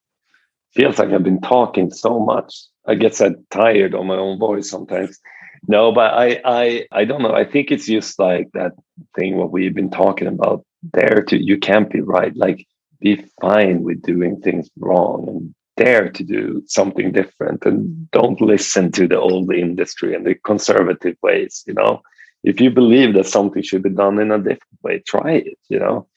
feels 0.72 1.00
like 1.00 1.10
I've 1.10 1.24
been 1.24 1.40
talking 1.40 1.90
so 1.90 2.20
much. 2.20 2.54
I 2.86 2.94
get 2.94 3.16
so 3.16 3.34
tired 3.50 3.94
on 3.94 4.06
my 4.06 4.14
own 4.14 4.38
voice 4.38 4.70
sometimes. 4.70 5.18
No, 5.66 5.90
but 5.90 6.14
I, 6.14 6.40
I, 6.44 6.86
I 6.92 7.04
don't 7.04 7.22
know. 7.22 7.34
I 7.34 7.44
think 7.44 7.72
it's 7.72 7.86
just 7.86 8.18
like 8.20 8.48
that 8.54 8.72
thing 9.16 9.36
what 9.36 9.50
we've 9.50 9.74
been 9.74 9.90
talking 9.90 10.28
about. 10.28 10.64
There 10.94 11.24
to 11.28 11.36
you 11.36 11.58
can't 11.58 11.90
be 11.90 12.00
right. 12.00 12.34
Like 12.36 12.64
be 13.00 13.24
fine 13.40 13.82
with 13.82 14.00
doing 14.02 14.40
things 14.40 14.70
wrong 14.78 15.28
and 15.28 15.54
dare 15.78 16.10
to 16.10 16.24
do 16.24 16.62
something 16.66 17.12
different 17.12 17.64
and 17.64 18.10
don't 18.10 18.40
listen 18.40 18.92
to 18.92 19.08
the 19.08 19.18
old 19.18 19.52
industry 19.54 20.14
and 20.14 20.26
the 20.26 20.34
conservative 20.34 21.16
ways. 21.22 21.62
You 21.66 21.74
know, 21.74 22.02
if 22.44 22.60
you 22.60 22.70
believe 22.70 23.14
that 23.14 23.26
something 23.26 23.62
should 23.62 23.82
be 23.82 23.90
done 23.90 24.18
in 24.18 24.30
a 24.30 24.38
different 24.38 24.82
way, 24.82 25.02
try 25.06 25.32
it. 25.46 25.58
You 25.68 25.78
know, 25.78 26.08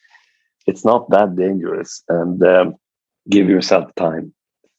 it's 0.67 0.84
not 0.84 1.10
that 1.12 1.36
dangerous, 1.36 2.04
and 2.10 2.43
um, 2.43 2.76
give 3.30 3.47
yourself 3.50 3.93
time. 3.95 4.34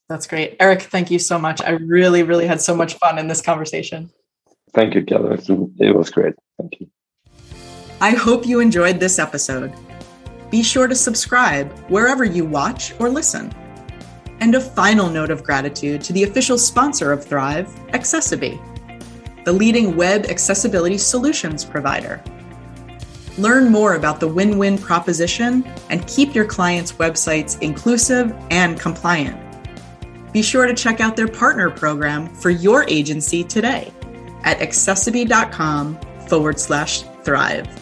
That's 0.09 0.27
great. 0.27 0.57
eric 0.61 0.83
thank 0.83 1.11
you 1.11 1.19
so 1.19 1.39
much. 1.39 1.63
I 1.63 1.71
really, 1.71 2.23
really 2.23 2.47
had 2.47 2.61
so 2.61 2.75
much 2.77 2.95
fun 2.95 3.19
in 3.19 3.29
this 3.29 3.41
conversation. 3.41 4.11
Thank 4.75 4.95
you, 4.95 5.05
Kelly. 5.05 5.39
It 5.79 5.97
was 5.97 6.11
great. 6.11 6.35
Thank 6.59 6.81
you. 6.81 6.89
I 8.01 8.11
hope 8.11 8.47
you 8.47 8.61
enjoyed 8.61 8.99
this 9.01 9.19
episode. 9.19 9.73
Be 10.51 10.63
sure 10.63 10.89
to 10.89 10.95
subscribe 10.95 11.73
wherever 11.89 12.25
you 12.25 12.45
watch 12.45 12.93
or 12.99 13.09
listen. 13.09 13.55
And 14.43 14.57
a 14.57 14.61
final 14.61 15.09
note 15.09 15.31
of 15.31 15.45
gratitude 15.45 16.03
to 16.03 16.13
the 16.13 16.25
official 16.25 16.59
sponsor 16.59 17.13
of 17.13 17.25
Thrive, 17.25 17.69
accessiBe, 17.91 18.59
the 19.45 19.53
leading 19.53 19.95
web 19.95 20.27
accessibility 20.27 20.99
solutions 20.99 21.65
provider. 21.65 22.21
Learn 23.39 23.71
more 23.71 23.95
about 23.95 24.19
the 24.19 24.27
win 24.27 24.59
win 24.59 24.79
proposition 24.79 25.65
and 25.91 26.05
keep 26.09 26.35
your 26.35 26.45
clients' 26.45 26.91
websites 26.91 27.57
inclusive 27.63 28.35
and 28.51 28.81
compliant. 28.81 29.39
Be 30.33 30.43
sure 30.43 30.67
to 30.67 30.75
check 30.75 31.01
out 31.01 31.15
their 31.15 31.29
partner 31.29 31.71
program 31.71 32.27
for 32.35 32.51
your 32.51 32.83
agency 32.89 33.45
today 33.45 33.93
at 34.43 34.61
accessibility.com 34.61 36.01
forward 36.27 36.59
slash 36.59 37.03
thrive. 37.23 37.82